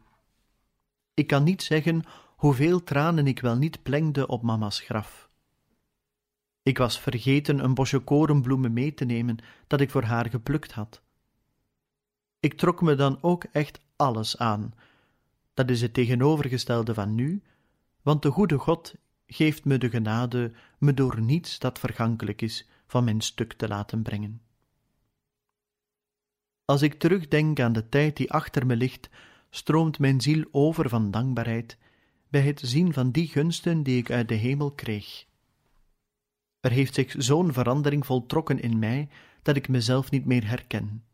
Ik 1.14 1.26
kan 1.26 1.42
niet 1.42 1.62
zeggen 1.62 2.02
hoeveel 2.36 2.82
tranen 2.82 3.26
ik 3.26 3.40
wel 3.40 3.56
niet 3.56 3.82
plengde 3.82 4.26
op 4.26 4.42
mama's 4.42 4.80
graf. 4.80 5.28
Ik 6.62 6.78
was 6.78 7.00
vergeten 7.00 7.64
een 7.64 7.74
bosje 7.74 7.98
korenbloemen 7.98 8.72
mee 8.72 8.94
te 8.94 9.04
nemen 9.04 9.38
dat 9.66 9.80
ik 9.80 9.90
voor 9.90 10.04
haar 10.04 10.30
geplukt 10.30 10.72
had. 10.72 11.02
Ik 12.40 12.54
trok 12.54 12.82
me 12.82 12.94
dan 12.94 13.22
ook 13.22 13.44
echt 13.44 13.80
alles 13.96 14.38
aan. 14.38 14.74
Dat 15.54 15.70
is 15.70 15.80
het 15.80 15.94
tegenovergestelde 15.94 16.94
van 16.94 17.14
nu, 17.14 17.42
want 18.06 18.22
de 18.22 18.30
goede 18.30 18.58
God 18.58 18.94
geeft 19.26 19.64
me 19.64 19.78
de 19.78 19.90
genade 19.90 20.52
me 20.78 20.94
door 20.94 21.20
niets 21.20 21.58
dat 21.58 21.78
vergankelijk 21.78 22.42
is 22.42 22.68
van 22.86 23.04
mijn 23.04 23.20
stuk 23.20 23.52
te 23.52 23.68
laten 23.68 24.02
brengen. 24.02 24.40
Als 26.64 26.82
ik 26.82 26.98
terugdenk 26.98 27.60
aan 27.60 27.72
de 27.72 27.88
tijd 27.88 28.16
die 28.16 28.32
achter 28.32 28.66
me 28.66 28.76
ligt, 28.76 29.08
stroomt 29.50 29.98
mijn 29.98 30.20
ziel 30.20 30.44
over 30.50 30.88
van 30.88 31.10
dankbaarheid 31.10 31.78
bij 32.28 32.40
het 32.40 32.60
zien 32.64 32.92
van 32.92 33.10
die 33.10 33.28
gunsten 33.28 33.82
die 33.82 33.98
ik 33.98 34.10
uit 34.10 34.28
de 34.28 34.34
hemel 34.34 34.72
kreeg. 34.72 35.26
Er 36.60 36.70
heeft 36.70 36.94
zich 36.94 37.14
zo'n 37.18 37.52
verandering 37.52 38.06
voltrokken 38.06 38.60
in 38.60 38.78
mij 38.78 39.08
dat 39.42 39.56
ik 39.56 39.68
mezelf 39.68 40.10
niet 40.10 40.24
meer 40.24 40.48
herken. 40.48 41.04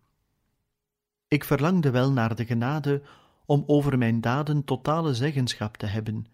Ik 1.28 1.44
verlangde 1.44 1.90
wel 1.90 2.12
naar 2.12 2.35
de 2.35 2.44
genade 2.44 3.02
om 3.46 3.64
over 3.66 3.98
mijn 3.98 4.20
daden 4.20 4.64
totale 4.64 5.14
zeggenschap 5.14 5.76
te 5.76 5.87
hebben, 5.87 6.26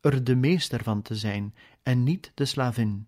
er 0.00 0.24
de 0.24 0.36
meester 0.36 0.82
van 0.82 1.02
te 1.02 1.16
zijn 1.16 1.54
en 1.82 2.02
niet 2.02 2.32
de 2.34 2.44
slavin. 2.44 3.06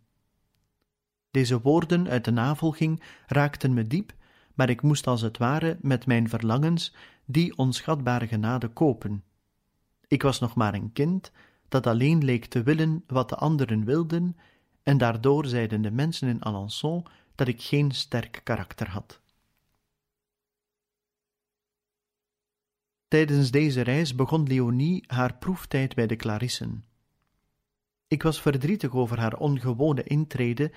Deze 1.30 1.60
woorden 1.60 2.08
uit 2.08 2.24
de 2.24 2.30
navolging 2.30 3.02
raakten 3.26 3.74
me 3.74 3.86
diep, 3.86 4.12
maar 4.54 4.70
ik 4.70 4.82
moest 4.82 5.06
als 5.06 5.20
het 5.20 5.38
ware 5.38 5.78
met 5.80 6.06
mijn 6.06 6.28
verlangens 6.28 6.94
die 7.24 7.56
onschatbare 7.56 8.26
genade 8.26 8.68
kopen. 8.68 9.24
Ik 10.08 10.22
was 10.22 10.40
nog 10.40 10.54
maar 10.54 10.74
een 10.74 10.92
kind 10.92 11.32
dat 11.68 11.86
alleen 11.86 12.24
leek 12.24 12.44
te 12.44 12.62
willen 12.62 13.04
wat 13.06 13.28
de 13.28 13.36
anderen 13.36 13.84
wilden, 13.84 14.36
en 14.82 14.98
daardoor 14.98 15.46
zeiden 15.46 15.82
de 15.82 15.90
mensen 15.90 16.28
in 16.28 16.44
Alençon 16.44 17.06
dat 17.34 17.48
ik 17.48 17.62
geen 17.62 17.90
sterk 17.90 18.40
karakter 18.44 18.88
had. 18.88 19.19
Tijdens 23.10 23.50
deze 23.50 23.80
reis 23.80 24.14
begon 24.14 24.46
Leonie 24.46 25.04
haar 25.06 25.34
proeftijd 25.34 25.94
bij 25.94 26.06
de 26.06 26.16
Clarissen. 26.16 26.84
Ik 28.08 28.22
was 28.22 28.40
verdrietig 28.40 28.94
over 28.94 29.18
haar 29.18 29.36
ongewone 29.36 30.02
intrede, 30.02 30.72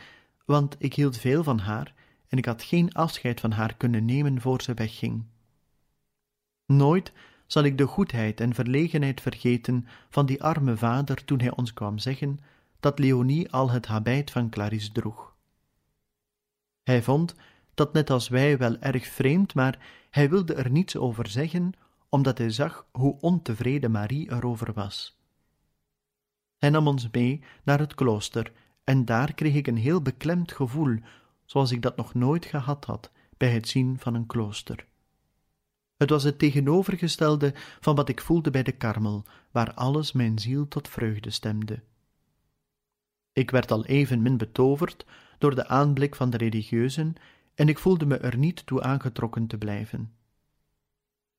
want 0.46 0.76
ik 0.80 0.94
hield 0.94 1.18
veel 1.18 1.44
van 1.44 1.60
haar 1.60 1.94
en 2.28 2.38
ik 2.38 2.46
had 2.46 2.64
geen 2.64 2.94
afscheid 2.94 3.40
van 3.40 3.52
haar 3.52 3.76
kunnen 3.76 4.06
nemen 4.06 4.42
voor 4.42 4.62
ze 4.62 4.74
wegging. 4.74 5.24
Nooit 6.66 7.12
zal 7.48 7.64
ik 7.64 7.78
de 7.78 7.86
goedheid 7.88 8.40
en 8.40 8.54
verlegenheid 8.54 9.22
vergeten 9.22 9.88
van 10.10 10.26
die 10.26 10.44
arme 10.44 10.78
vader 10.78 11.26
toen 11.26 11.40
hij 11.40 11.56
ons 11.56 11.74
kwam 11.74 11.98
zeggen 11.98 12.40
dat 12.80 13.00
Leonie 13.00 13.52
al 13.52 13.70
het 13.70 13.86
habit 13.86 14.32
van 14.32 14.50
Clarisse 14.50 14.92
droeg. 14.92 15.36
Hij 16.84 17.04
vond 17.04 17.36
dat 17.74 17.94
net 17.94 18.10
als 18.10 18.28
wij 18.28 18.58
wel 18.58 18.78
erg 18.80 19.08
vreemd, 19.08 19.54
maar 19.54 19.80
hij 20.10 20.30
wilde 20.30 20.54
er 20.54 20.72
niets 20.72 20.98
over 20.98 21.28
zeggen, 21.28 21.74
omdat 22.14 22.38
hij 22.38 22.50
zag 22.50 22.88
hoe 22.92 23.18
ontevreden 23.20 23.92
Marie 23.92 24.32
erover 24.32 24.74
was. 24.74 25.18
Hij 26.58 26.70
nam 26.70 26.88
ons 26.88 27.10
mee 27.12 27.44
naar 27.64 27.80
het 27.80 27.96
klooster, 27.96 28.52
en 28.84 29.06
daar 29.06 29.34
kreeg 29.34 29.54
ik 29.56 29.68
een 29.68 29.78
heel 29.78 30.02
beklemd 30.02 30.52
gevoel, 30.52 31.00
zoals 31.46 31.72
ik 31.72 31.82
dat 31.82 31.96
nog 31.96 32.14
nooit 32.14 32.46
gehad 32.46 32.86
had 32.86 33.12
bij 33.38 33.50
het 33.50 33.68
zien 33.68 34.00
van 34.00 34.14
een 34.14 34.26
klooster. 34.26 34.86
Het 35.98 36.10
was 36.10 36.24
het 36.24 36.40
tegenovergestelde 36.40 37.54
van 37.80 37.96
wat 37.96 38.10
ik 38.10 38.22
voelde 38.22 38.50
bij 38.52 38.64
de 38.64 38.72
karmel, 38.72 39.24
waar 39.52 39.74
alles 39.74 40.12
mijn 40.12 40.40
ziel 40.40 40.68
tot 40.68 40.90
vreugde 40.90 41.30
stemde. 41.30 41.84
Ik 43.32 43.52
werd 43.52 43.72
al 43.72 43.86
evenmin 43.86 44.38
betoverd 44.38 45.06
door 45.38 45.56
de 45.56 45.68
aanblik 45.68 46.16
van 46.16 46.30
de 46.30 46.38
religieuzen 46.38 47.16
en 47.56 47.68
ik 47.68 47.80
voelde 47.80 48.06
me 48.06 48.18
er 48.18 48.38
niet 48.38 48.66
toe 48.66 48.82
aangetrokken 48.82 49.48
te 49.48 49.58
blijven. 49.58 50.14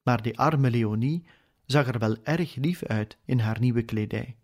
Maar 0.04 0.22
die 0.22 0.38
arme 0.38 0.70
Leonie 0.70 1.24
zag 1.64 1.86
er 1.86 1.98
wel 1.98 2.16
erg 2.22 2.54
lief 2.54 2.82
uit 2.82 3.16
in 3.24 3.38
haar 3.38 3.60
nieuwe 3.60 3.82
kledij. 3.82 4.36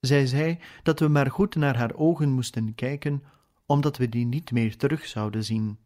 Zij 0.00 0.26
zei 0.26 0.58
dat 0.82 1.00
we 1.00 1.08
maar 1.08 1.30
goed 1.30 1.54
naar 1.54 1.76
haar 1.76 1.94
ogen 1.94 2.30
moesten 2.30 2.74
kijken, 2.74 3.22
omdat 3.66 3.96
we 3.96 4.08
die 4.08 4.26
niet 4.26 4.52
meer 4.52 4.76
terug 4.76 5.06
zouden 5.06 5.44
zien. 5.44 5.78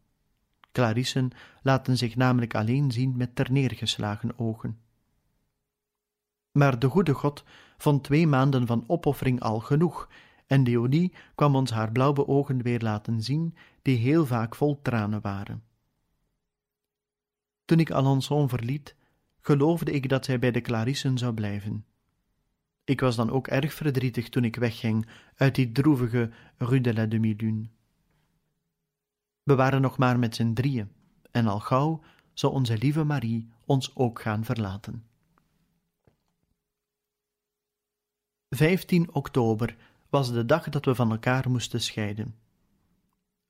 Clarissen 0.73 1.31
laten 1.63 1.97
zich 1.97 2.17
namelijk 2.17 2.55
alleen 2.55 2.91
zien 2.91 3.17
met 3.17 3.35
terneergeslagen 3.35 4.39
ogen. 4.39 4.79
Maar 6.53 6.79
de 6.79 6.89
goede 6.89 7.15
God 7.15 7.45
vond 7.77 8.05
twee 8.05 8.27
maanden 8.27 8.67
van 8.67 8.85
opoffering 8.87 9.41
al 9.41 9.61
genoeg, 9.61 10.09
en 10.47 10.63
Leonie 10.63 11.13
kwam 11.35 11.57
ons 11.57 11.71
haar 11.71 11.93
blauwe 11.93 12.27
ogen 12.27 12.63
weer 12.63 12.81
laten 12.81 13.23
zien, 13.23 13.57
die 13.83 13.97
heel 13.97 14.27
vaak 14.27 14.55
vol 14.55 14.81
tranen 14.83 15.21
waren. 15.21 15.63
Toen 17.65 17.79
ik 17.79 17.91
Alençon 17.91 18.49
verliet, 18.49 18.97
geloofde 19.41 19.93
ik 19.93 20.09
dat 20.09 20.25
zij 20.25 20.39
bij 20.39 20.51
de 20.51 20.61
Clarissen 20.61 21.19
zou 21.19 21.35
blijven. 21.35 21.85
Ik 22.85 23.01
was 23.01 23.17
dan 23.17 23.31
ook 23.31 23.47
erg 23.47 23.75
verdrietig 23.75 24.29
toen 24.29 24.45
ik 24.45 24.57
wegging 24.57 25.09
uit 25.37 25.55
die 25.55 25.73
droevige 25.73 26.31
Rue 26.57 26.81
de 26.81 26.95
la 26.95 27.07
Demi-Lune. 27.07 27.69
We 29.43 29.55
waren 29.55 29.81
nog 29.81 29.99
maar 29.99 30.19
met 30.19 30.35
z'n 30.35 30.53
drieën, 30.53 30.93
en 31.31 31.47
al 31.47 31.61
gauw 31.61 32.03
zou 32.33 32.53
onze 32.53 32.79
lieve 32.79 33.05
Marie 33.05 33.49
ons 33.65 33.97
ook 33.97 34.21
gaan 34.23 34.45
verlaten. 34.45 35.05
15 38.51 39.15
oktober 39.15 39.77
was 40.11 40.33
de 40.33 40.45
dag 40.45 40.69
dat 40.69 40.85
we 40.85 40.95
van 40.95 41.11
elkaar 41.11 41.51
moesten 41.51 41.81
scheiden. 41.81 42.35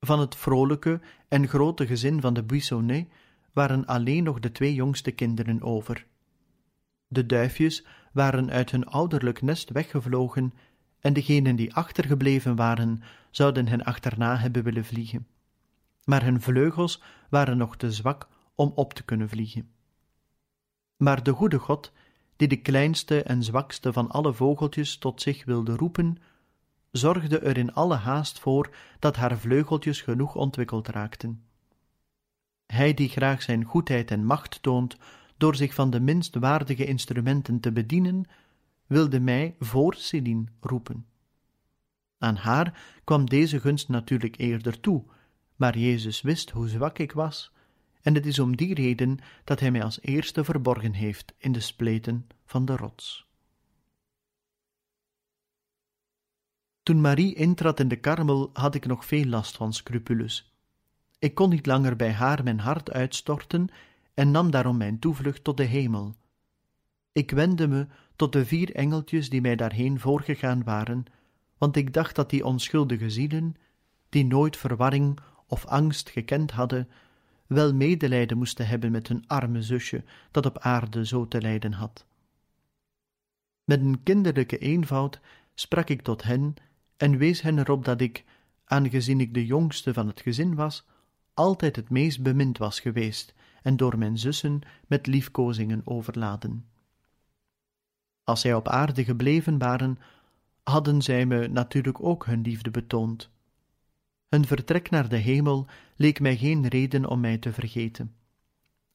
Van 0.01 0.21
het 0.21 0.37
vrolijke 0.37 1.01
en 1.29 1.49
grote 1.49 1.87
gezin 1.87 2.21
van 2.21 2.35
de 2.35 2.43
Buissonnet 2.43 3.09
waren 3.53 3.87
alleen 3.87 4.23
nog 4.23 4.41
de 4.41 4.53
twee 4.53 4.75
jongste 4.75 5.11
kinderen 5.11 5.63
over. 5.63 6.07
De 7.07 7.27
duifjes 7.27 7.87
waren 8.13 8.51
uit 8.51 8.71
hun 8.71 8.87
ouderlijk 8.87 9.43
nest 9.43 9.71
weggevlogen 9.71 10.53
en 11.01 11.13
degenen 11.13 11.57
die 11.57 11.75
achtergebleven 11.75 12.57
waren, 12.57 13.03
zouden 13.31 13.69
hen 13.69 13.85
achterna 13.85 14.37
hebben 14.37 14.63
willen 14.63 14.85
vliegen. 14.85 15.27
Maar 16.05 16.25
hun 16.25 16.41
vleugels 16.41 17.03
waren 17.29 17.57
nog 17.57 17.77
te 17.77 17.93
zwak 17.93 18.29
om 18.55 18.73
op 18.75 18.93
te 18.95 19.03
kunnen 19.03 19.29
vliegen. 19.29 19.71
Maar 20.97 21.23
de 21.23 21.33
goede 21.33 21.59
God, 21.59 21.93
die 22.37 22.49
de 22.49 22.57
kleinste 22.57 23.23
en 23.23 23.43
zwakste 23.43 23.93
van 23.93 24.11
alle 24.11 24.33
vogeltjes 24.33 24.97
tot 24.97 25.23
zich 25.23 25.45
wilde 25.45 25.77
roepen, 25.77 26.17
zorgde 26.91 27.39
er 27.39 27.59
in 27.59 27.75
alle 27.75 27.95
haast 27.95 28.39
voor 28.39 28.75
dat 28.99 29.17
haar 29.17 29.39
vleugeltjes 29.39 30.01
genoeg 30.01 30.35
ontwikkeld 30.35 30.89
raakten. 30.89 31.45
Hij 32.73 32.95
die 32.95 33.09
graag 33.09 33.43
zijn 33.43 33.65
goedheid 33.65 34.11
en 34.11 34.25
macht 34.25 34.63
toont 34.63 34.97
door 35.37 35.57
zich 35.57 35.75
van 35.75 35.91
de 35.91 36.01
minst 36.01 36.35
waardige 36.35 36.85
instrumenten 36.85 37.61
te 37.61 37.73
bedienen, 37.73 38.25
wilde 38.87 39.21
mij 39.21 39.55
voor 39.59 39.95
Céline 39.95 40.45
roepen. 40.61 41.07
Aan 42.19 42.37
haar 42.37 42.83
kwam 43.05 43.29
deze 43.29 43.61
gunst 43.61 43.89
natuurlijk 43.89 44.39
eerder 44.39 44.81
toe, 44.81 45.05
maar 45.57 45.79
Jezus 45.79 46.21
wist 46.21 46.51
hoe 46.51 46.69
zwak 46.69 46.99
ik 46.99 47.13
was, 47.13 47.53
en 48.03 48.15
het 48.15 48.27
is 48.27 48.39
om 48.39 48.57
die 48.57 48.75
reden 48.75 49.19
dat 49.45 49.61
hij 49.61 49.71
mij 49.71 49.85
als 49.85 50.01
eerste 50.01 50.45
verborgen 50.45 50.93
heeft 50.93 51.35
in 51.39 51.53
de 51.53 51.61
spleten 51.61 52.27
van 52.45 52.65
de 52.65 52.77
rots. 52.77 53.27
Toen 56.83 57.01
Marie 57.01 57.35
intrad 57.35 57.81
in 57.81 57.89
de 57.89 58.01
karmel, 58.01 58.51
had 58.53 58.75
ik 58.75 58.87
nog 58.87 59.05
veel 59.05 59.25
last 59.25 59.57
van 59.57 59.73
scrupules. 59.73 60.52
Ik 61.23 61.35
kon 61.35 61.49
niet 61.49 61.67
langer 61.67 61.97
bij 61.97 62.13
haar 62.13 62.43
mijn 62.43 62.59
hart 62.59 62.91
uitstorten 62.91 63.69
en 64.15 64.31
nam 64.31 64.51
daarom 64.51 64.77
mijn 64.77 64.99
toevlucht 64.99 65.45
tot 65.45 65.57
de 65.57 65.63
hemel. 65.63 66.15
Ik 67.13 67.31
wendde 67.31 67.69
me 67.69 67.87
tot 68.17 68.33
de 68.33 68.47
vier 68.47 68.75
engeltjes 68.75 69.31
die 69.31 69.41
mij 69.41 69.57
daarheen 69.57 70.01
voorgegaan 70.01 70.65
waren, 70.65 71.05
want 71.59 71.77
ik 71.77 71.93
dacht 71.93 72.15
dat 72.15 72.31
die 72.31 72.45
onschuldige 72.45 73.11
zielen, 73.11 73.55
die 74.09 74.25
nooit 74.25 74.57
verwarring 74.57 75.19
of 75.47 75.67
angst 75.67 76.11
gekend 76.11 76.51
hadden, 76.51 76.89
wel 77.47 77.75
medelijden 77.75 78.39
moesten 78.39 78.67
hebben 78.67 78.91
met 78.91 79.09
hun 79.09 79.25
arme 79.27 79.63
zusje 79.63 80.05
dat 80.31 80.47
op 80.47 80.59
aarde 80.59 81.07
zo 81.07 81.29
te 81.29 81.41
lijden 81.41 81.73
had. 81.73 82.07
Met 83.65 83.81
een 83.81 84.03
kinderlijke 84.03 84.59
eenvoud 84.59 85.21
sprak 85.55 85.89
ik 85.89 86.03
tot 86.03 86.23
hen 86.23 86.55
en 86.97 87.17
wees 87.17 87.41
hen 87.43 87.59
erop 87.59 87.85
dat 87.85 88.01
ik, 88.01 88.25
aangezien 88.65 89.21
ik 89.21 89.35
de 89.35 89.47
jongste 89.47 89.95
van 89.95 90.07
het 90.07 90.21
gezin 90.21 90.55
was, 90.55 90.85
altijd 91.35 91.77
het 91.77 91.91
meest 91.91 92.23
bemind 92.23 92.59
was 92.59 92.81
geweest 92.81 93.35
en 93.63 93.77
door 93.77 93.99
mijn 93.99 94.19
zussen 94.19 94.61
met 94.87 95.07
liefkozingen 95.07 95.83
overladen. 95.85 96.67
Als 98.25 98.41
zij 98.41 98.55
op 98.55 98.69
aarde 98.69 99.05
gebleven 99.05 99.59
waren, 99.59 99.99
hadden 100.63 101.03
zij 101.03 101.27
me 101.27 101.49
natuurlijk 101.49 102.03
ook 102.05 102.27
hun 102.27 102.41
liefde 102.41 102.71
betoond. 102.71 103.31
Hun 104.29 104.47
vertrek 104.47 104.91
naar 104.91 105.09
de 105.09 105.17
hemel 105.17 105.67
leek 105.97 106.21
mij 106.21 106.37
geen 106.37 106.67
reden 106.67 107.07
om 107.07 107.21
mij 107.21 107.39
te 107.39 107.53
vergeten. 107.53 108.15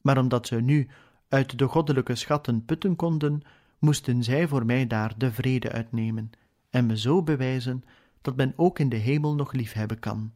Maar 0.02 0.18
omdat 0.18 0.48
ze 0.48 0.62
nu 0.62 0.88
uit 1.28 1.58
de 1.58 1.66
goddelijke 1.66 2.16
schatten 2.16 2.66
putten 2.66 2.96
konden, 2.96 3.42
moesten 3.80 4.24
zij 4.24 4.48
voor 4.48 4.66
mij 4.66 4.88
daar 4.88 5.14
de 5.18 5.32
vrede 5.32 5.72
uitnemen 5.72 6.30
en 6.70 6.86
me 6.86 6.98
zo 6.98 7.24
bewijzen 7.24 7.84
dat 8.22 8.36
men 8.36 8.54
ook 8.56 8.80
in 8.80 8.90
de 8.90 8.96
hemel 8.96 9.36
nog 9.36 9.52
liefhebben 9.52 10.00
kan. 10.00 10.34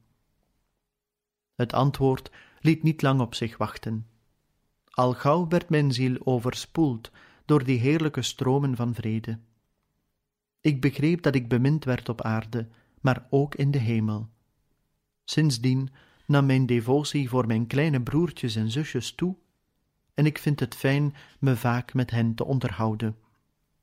Het 1.61 1.73
antwoord 1.73 2.31
liet 2.59 2.83
niet 2.83 3.01
lang 3.01 3.19
op 3.19 3.35
zich 3.35 3.57
wachten. 3.57 4.07
Al 4.89 5.13
gauw 5.13 5.47
werd 5.47 5.69
mijn 5.69 5.91
ziel 5.91 6.15
overspoeld 6.23 7.11
door 7.45 7.63
die 7.63 7.79
heerlijke 7.79 8.21
stromen 8.21 8.75
van 8.75 8.93
vrede. 8.93 9.39
Ik 10.61 10.81
begreep 10.81 11.21
dat 11.21 11.35
ik 11.35 11.47
bemind 11.47 11.83
werd 11.83 12.09
op 12.09 12.21
aarde, 12.21 12.67
maar 13.01 13.27
ook 13.29 13.55
in 13.55 13.71
de 13.71 13.77
hemel. 13.77 14.29
Sindsdien 15.23 15.89
nam 16.27 16.45
mijn 16.45 16.65
devotie 16.65 17.29
voor 17.29 17.47
mijn 17.47 17.67
kleine 17.67 18.01
broertjes 18.01 18.55
en 18.55 18.71
zusjes 18.71 19.15
toe, 19.15 19.35
en 20.13 20.25
ik 20.25 20.37
vind 20.37 20.59
het 20.59 20.75
fijn 20.75 21.15
me 21.39 21.55
vaak 21.55 21.93
met 21.93 22.11
hen 22.11 22.35
te 22.35 22.45
onderhouden, 22.45 23.17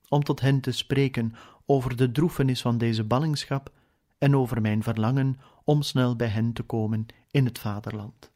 om 0.09 0.23
tot 0.23 0.41
hen 0.41 0.61
te 0.61 0.73
spreken 0.73 1.35
over 1.67 1.97
de 1.97 2.11
droefenis 2.11 2.61
van 2.61 2.79
deze 2.79 3.05
ballingschap 3.05 3.73
en 4.19 4.37
over 4.37 4.61
mijn 4.61 4.83
verlangen 4.83 5.41
om 5.65 5.83
snel 5.83 6.17
bij 6.17 6.29
hen 6.29 6.53
te 6.53 6.63
komen 6.63 7.07
in 7.31 7.45
het 7.45 7.59
vaderland. 7.59 8.33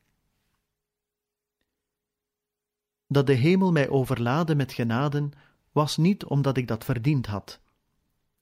Dat 3.07 3.27
de 3.27 3.33
hemel 3.33 3.73
mij 3.73 3.89
overlaadde 3.89 4.55
met 4.55 4.73
genaden, 4.73 5.33
was 5.73 5.97
niet 5.97 6.25
omdat 6.25 6.57
ik 6.57 6.69
dat 6.69 6.85
verdiend 6.85 7.27
had. 7.27 7.61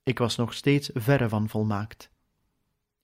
Ik 0.03 0.17
was 0.17 0.35
nog 0.35 0.53
steeds 0.53 0.89
verre 0.93 1.29
van 1.29 1.49
volmaakt. 1.49 2.11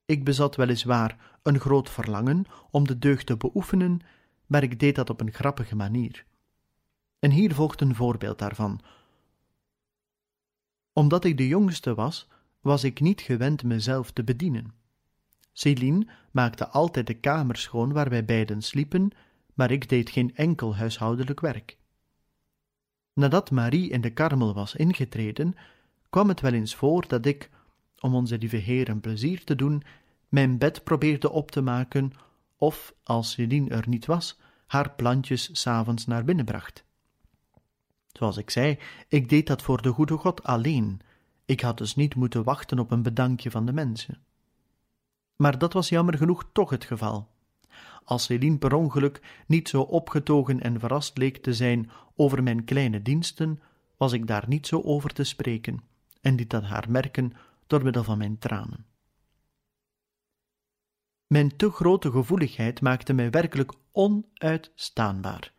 Ik 0.05 0.23
bezat 0.23 0.55
weliswaar 0.55 1.39
een 1.43 1.59
groot 1.59 1.89
verlangen 1.89 2.45
om 2.71 2.87
de 2.87 2.99
deugd 2.99 3.25
te 3.25 3.37
beoefenen, 3.37 3.99
maar 4.45 4.63
ik 4.63 4.79
deed 4.79 4.95
dat 4.95 5.09
op 5.09 5.21
een 5.21 5.33
grappige 5.33 5.75
manier. 5.75 6.25
En 7.19 7.31
hier 7.31 7.53
volgt 7.53 7.81
een 7.81 7.95
voorbeeld 7.95 8.39
daarvan. 8.39 8.81
Omdat 10.93 11.23
ik 11.23 11.37
de 11.37 11.47
jongste 11.47 11.95
was, 11.95 12.27
was 12.67 12.83
ik 12.83 12.99
niet 12.99 13.21
gewend 13.21 13.63
mezelf 13.63 14.11
te 14.11 14.23
bedienen. 14.23 14.73
Céline 15.53 16.07
maakte 16.31 16.67
altijd 16.67 17.07
de 17.07 17.13
kamer 17.13 17.57
schoon 17.57 17.93
waar 17.93 18.09
wij 18.09 18.25
beiden 18.25 18.61
sliepen, 18.61 19.11
maar 19.53 19.71
ik 19.71 19.89
deed 19.89 20.09
geen 20.09 20.35
enkel 20.35 20.75
huishoudelijk 20.75 21.39
werk. 21.39 21.77
Nadat 23.13 23.51
Marie 23.51 23.89
in 23.89 24.01
de 24.01 24.09
karmel 24.09 24.53
was 24.53 24.75
ingetreden, 24.75 25.55
kwam 26.09 26.27
het 26.27 26.41
wel 26.41 26.53
eens 26.53 26.75
voor 26.75 27.07
dat 27.07 27.25
ik, 27.25 27.49
om 27.99 28.15
onze 28.15 28.37
lieve 28.37 28.57
Heer 28.57 28.89
een 28.89 28.99
plezier 28.99 29.43
te 29.43 29.55
doen, 29.55 29.83
mijn 30.29 30.57
bed 30.57 30.83
probeerde 30.83 31.29
op 31.31 31.51
te 31.51 31.61
maken, 31.61 32.11
of, 32.57 32.93
als 33.03 33.31
Céline 33.31 33.69
er 33.69 33.87
niet 33.87 34.05
was, 34.05 34.39
haar 34.65 34.91
plantjes 34.91 35.49
s'avonds 35.61 36.05
naar 36.05 36.23
binnen 36.23 36.45
bracht. 36.45 36.83
Zoals 38.07 38.37
ik 38.37 38.49
zei, 38.49 38.79
ik 39.07 39.29
deed 39.29 39.47
dat 39.47 39.61
voor 39.61 39.81
de 39.81 39.89
goede 39.89 40.17
God 40.17 40.43
alleen, 40.43 41.01
ik 41.47 41.61
had 41.61 41.77
dus 41.77 41.95
niet 41.95 42.15
moeten 42.15 42.43
wachten 42.43 42.79
op 42.79 42.91
een 42.91 43.03
bedankje 43.03 43.51
van 43.51 43.65
de 43.65 43.73
mensen. 43.73 44.17
Maar 45.35 45.57
dat 45.57 45.73
was 45.73 45.89
jammer 45.89 46.17
genoeg 46.17 46.49
toch 46.51 46.69
het 46.69 46.85
geval. 46.85 47.27
Als 48.03 48.23
Céline 48.23 48.57
per 48.57 48.73
ongeluk 48.73 49.43
niet 49.47 49.69
zo 49.69 49.81
opgetogen 49.81 50.61
en 50.61 50.79
verrast 50.79 51.17
leek 51.17 51.37
te 51.37 51.53
zijn 51.53 51.89
over 52.15 52.43
mijn 52.43 52.63
kleine 52.63 53.01
diensten, 53.01 53.61
was 53.97 54.13
ik 54.13 54.27
daar 54.27 54.45
niet 54.47 54.67
zo 54.67 54.81
over 54.81 55.13
te 55.13 55.23
spreken 55.23 55.83
en 56.21 56.35
liet 56.35 56.49
dat 56.49 56.63
haar 56.63 56.85
merken 56.89 57.31
door 57.67 57.83
middel 57.83 58.03
van 58.03 58.17
mijn 58.17 58.37
tranen. 58.37 58.85
Mijn 61.27 61.55
te 61.57 61.69
grote 61.69 62.11
gevoeligheid 62.11 62.81
maakte 62.81 63.13
mij 63.13 63.29
werkelijk 63.29 63.73
onuitstaanbaar. 63.91 65.53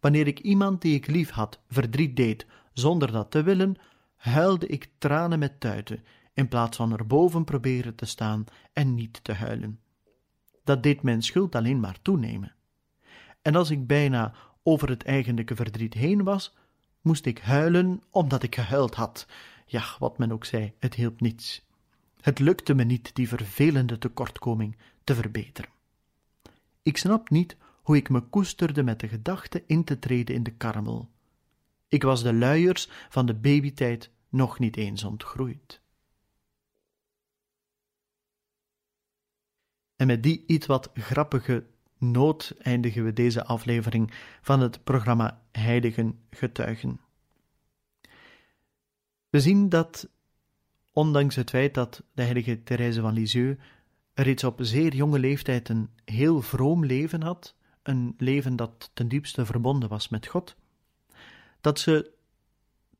Wanneer 0.00 0.26
ik 0.26 0.38
iemand 0.38 0.82
die 0.82 0.94
ik 0.94 1.06
lief 1.06 1.30
had 1.30 1.60
verdriet 1.68 2.16
deed 2.16 2.46
zonder 2.72 3.12
dat 3.12 3.30
te 3.30 3.42
willen, 3.42 3.76
huilde 4.30 4.66
ik 4.66 4.90
tranen 4.98 5.38
met 5.38 5.60
tuiten, 5.60 6.04
in 6.32 6.48
plaats 6.48 6.76
van 6.76 6.92
erboven 6.92 7.44
proberen 7.44 7.94
te 7.94 8.06
staan 8.06 8.44
en 8.72 8.94
niet 8.94 9.24
te 9.24 9.32
huilen. 9.32 9.80
Dat 10.64 10.82
deed 10.82 11.02
mijn 11.02 11.22
schuld 11.22 11.54
alleen 11.54 11.80
maar 11.80 12.02
toenemen. 12.02 12.54
En 13.42 13.54
als 13.54 13.70
ik 13.70 13.86
bijna 13.86 14.34
over 14.62 14.88
het 14.88 15.02
eigenlijke 15.02 15.56
verdriet 15.56 15.94
heen 15.94 16.22
was, 16.22 16.54
moest 17.00 17.26
ik 17.26 17.38
huilen 17.38 18.02
omdat 18.10 18.42
ik 18.42 18.54
gehuild 18.54 18.94
had. 18.94 19.26
Ja, 19.66 19.84
wat 19.98 20.18
men 20.18 20.32
ook 20.32 20.44
zei, 20.44 20.72
het 20.78 20.94
hielp 20.94 21.20
niets. 21.20 21.66
Het 22.20 22.38
lukte 22.38 22.74
me 22.74 22.84
niet 22.84 23.14
die 23.14 23.28
vervelende 23.28 23.98
tekortkoming 23.98 24.76
te 25.04 25.14
verbeteren. 25.14 25.70
Ik 26.82 26.96
snap 26.96 27.30
niet 27.30 27.56
hoe 27.82 27.96
ik 27.96 28.08
me 28.08 28.20
koesterde 28.20 28.82
met 28.82 29.00
de 29.00 29.08
gedachte 29.08 29.64
in 29.66 29.84
te 29.84 29.98
treden 29.98 30.34
in 30.34 30.42
de 30.42 30.54
karmel. 30.54 31.10
Ik 31.88 32.02
was 32.02 32.22
de 32.22 32.34
luiers 32.34 32.88
van 33.08 33.26
de 33.26 33.34
babytijd 33.34 34.10
nog 34.34 34.58
niet 34.58 34.76
eens 34.76 35.04
ontgroeid. 35.04 35.80
En 39.96 40.06
met 40.06 40.22
die 40.22 40.44
iets 40.46 40.66
wat 40.66 40.90
grappige 40.94 41.66
noot 41.98 42.54
eindigen 42.58 43.04
we 43.04 43.12
deze 43.12 43.44
aflevering 43.44 44.12
van 44.42 44.60
het 44.60 44.84
programma 44.84 45.42
Heiligen 45.52 46.18
Getuigen. 46.30 47.00
We 49.28 49.40
zien 49.40 49.68
dat, 49.68 50.08
ondanks 50.92 51.36
het 51.36 51.50
feit 51.50 51.74
dat 51.74 52.02
de 52.12 52.22
heilige 52.22 52.62
Therese 52.62 53.00
van 53.00 53.12
Lisieux 53.12 53.62
reeds 54.14 54.44
op 54.44 54.58
zeer 54.62 54.94
jonge 54.94 55.18
leeftijd 55.18 55.68
een 55.68 55.90
heel 56.04 56.42
vroom 56.42 56.84
leven 56.84 57.22
had, 57.22 57.56
een 57.82 58.14
leven 58.18 58.56
dat 58.56 58.90
ten 58.94 59.08
diepste 59.08 59.46
verbonden 59.46 59.88
was 59.88 60.08
met 60.08 60.26
God, 60.26 60.56
dat 61.60 61.78
ze 61.78 62.13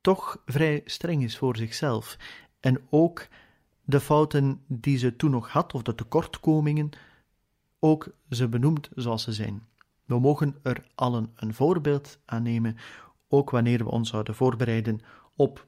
toch 0.05 0.41
vrij 0.45 0.81
streng 0.85 1.23
is 1.23 1.37
voor 1.37 1.57
zichzelf 1.57 2.17
en 2.59 2.81
ook 2.89 3.27
de 3.83 3.99
fouten 3.99 4.61
die 4.67 4.97
ze 4.97 5.15
toen 5.15 5.31
nog 5.31 5.49
had, 5.49 5.73
of 5.73 5.81
de 5.81 5.95
tekortkomingen, 5.95 6.89
ook 7.79 8.09
ze 8.29 8.47
benoemt 8.47 8.89
zoals 8.95 9.23
ze 9.23 9.33
zijn. 9.33 9.67
We 10.05 10.19
mogen 10.19 10.55
er 10.63 10.85
allen 10.95 11.31
een 11.35 11.53
voorbeeld 11.53 12.19
aan 12.25 12.43
nemen, 12.43 12.77
ook 13.27 13.49
wanneer 13.49 13.83
we 13.83 13.89
ons 13.89 14.09
zouden 14.09 14.35
voorbereiden 14.35 14.99
op 15.35 15.67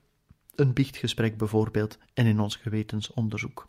een 0.55 0.73
biechtgesprek 0.73 1.38
bijvoorbeeld 1.38 1.97
en 2.13 2.25
in 2.25 2.39
ons 2.39 2.55
gewetensonderzoek. 2.55 3.67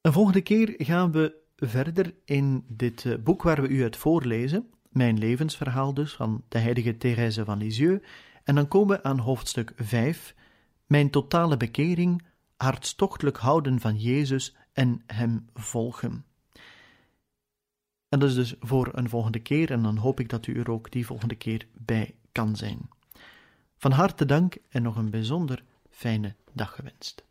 Een 0.00 0.12
volgende 0.12 0.42
keer 0.42 0.74
gaan 0.76 1.12
we 1.12 1.34
verder 1.56 2.14
in 2.24 2.64
dit 2.68 3.04
eh, 3.04 3.18
boek 3.18 3.42
waar 3.42 3.62
we 3.62 3.68
u 3.68 3.82
uit 3.82 3.96
voorlezen, 3.96 4.70
mijn 4.92 5.18
levensverhaal 5.18 5.94
dus, 5.94 6.12
van 6.12 6.42
de 6.48 6.58
heilige 6.58 6.96
Thérèse 6.96 7.44
van 7.44 7.58
Lisieux, 7.58 8.06
en 8.44 8.54
dan 8.54 8.68
komen 8.68 8.96
we 8.96 9.02
aan 9.02 9.18
hoofdstuk 9.18 9.72
5, 9.76 10.34
mijn 10.86 11.10
totale 11.10 11.56
bekering, 11.56 12.22
hartstochtelijk 12.56 13.36
houden 13.36 13.80
van 13.80 13.96
Jezus 13.96 14.56
en 14.72 15.02
Hem 15.06 15.48
volgen. 15.54 16.24
En 18.08 18.18
dat 18.18 18.28
is 18.28 18.34
dus 18.34 18.54
voor 18.60 18.90
een 18.92 19.08
volgende 19.08 19.40
keer, 19.40 19.70
en 19.70 19.82
dan 19.82 19.96
hoop 19.96 20.20
ik 20.20 20.28
dat 20.28 20.46
u 20.46 20.60
er 20.60 20.70
ook 20.70 20.90
die 20.90 21.06
volgende 21.06 21.34
keer 21.34 21.66
bij 21.72 22.14
kan 22.32 22.56
zijn. 22.56 22.88
Van 23.76 23.92
harte 23.92 24.24
dank 24.24 24.56
en 24.68 24.82
nog 24.82 24.96
een 24.96 25.10
bijzonder 25.10 25.64
fijne 25.90 26.34
dag 26.52 26.74
gewenst. 26.74 27.24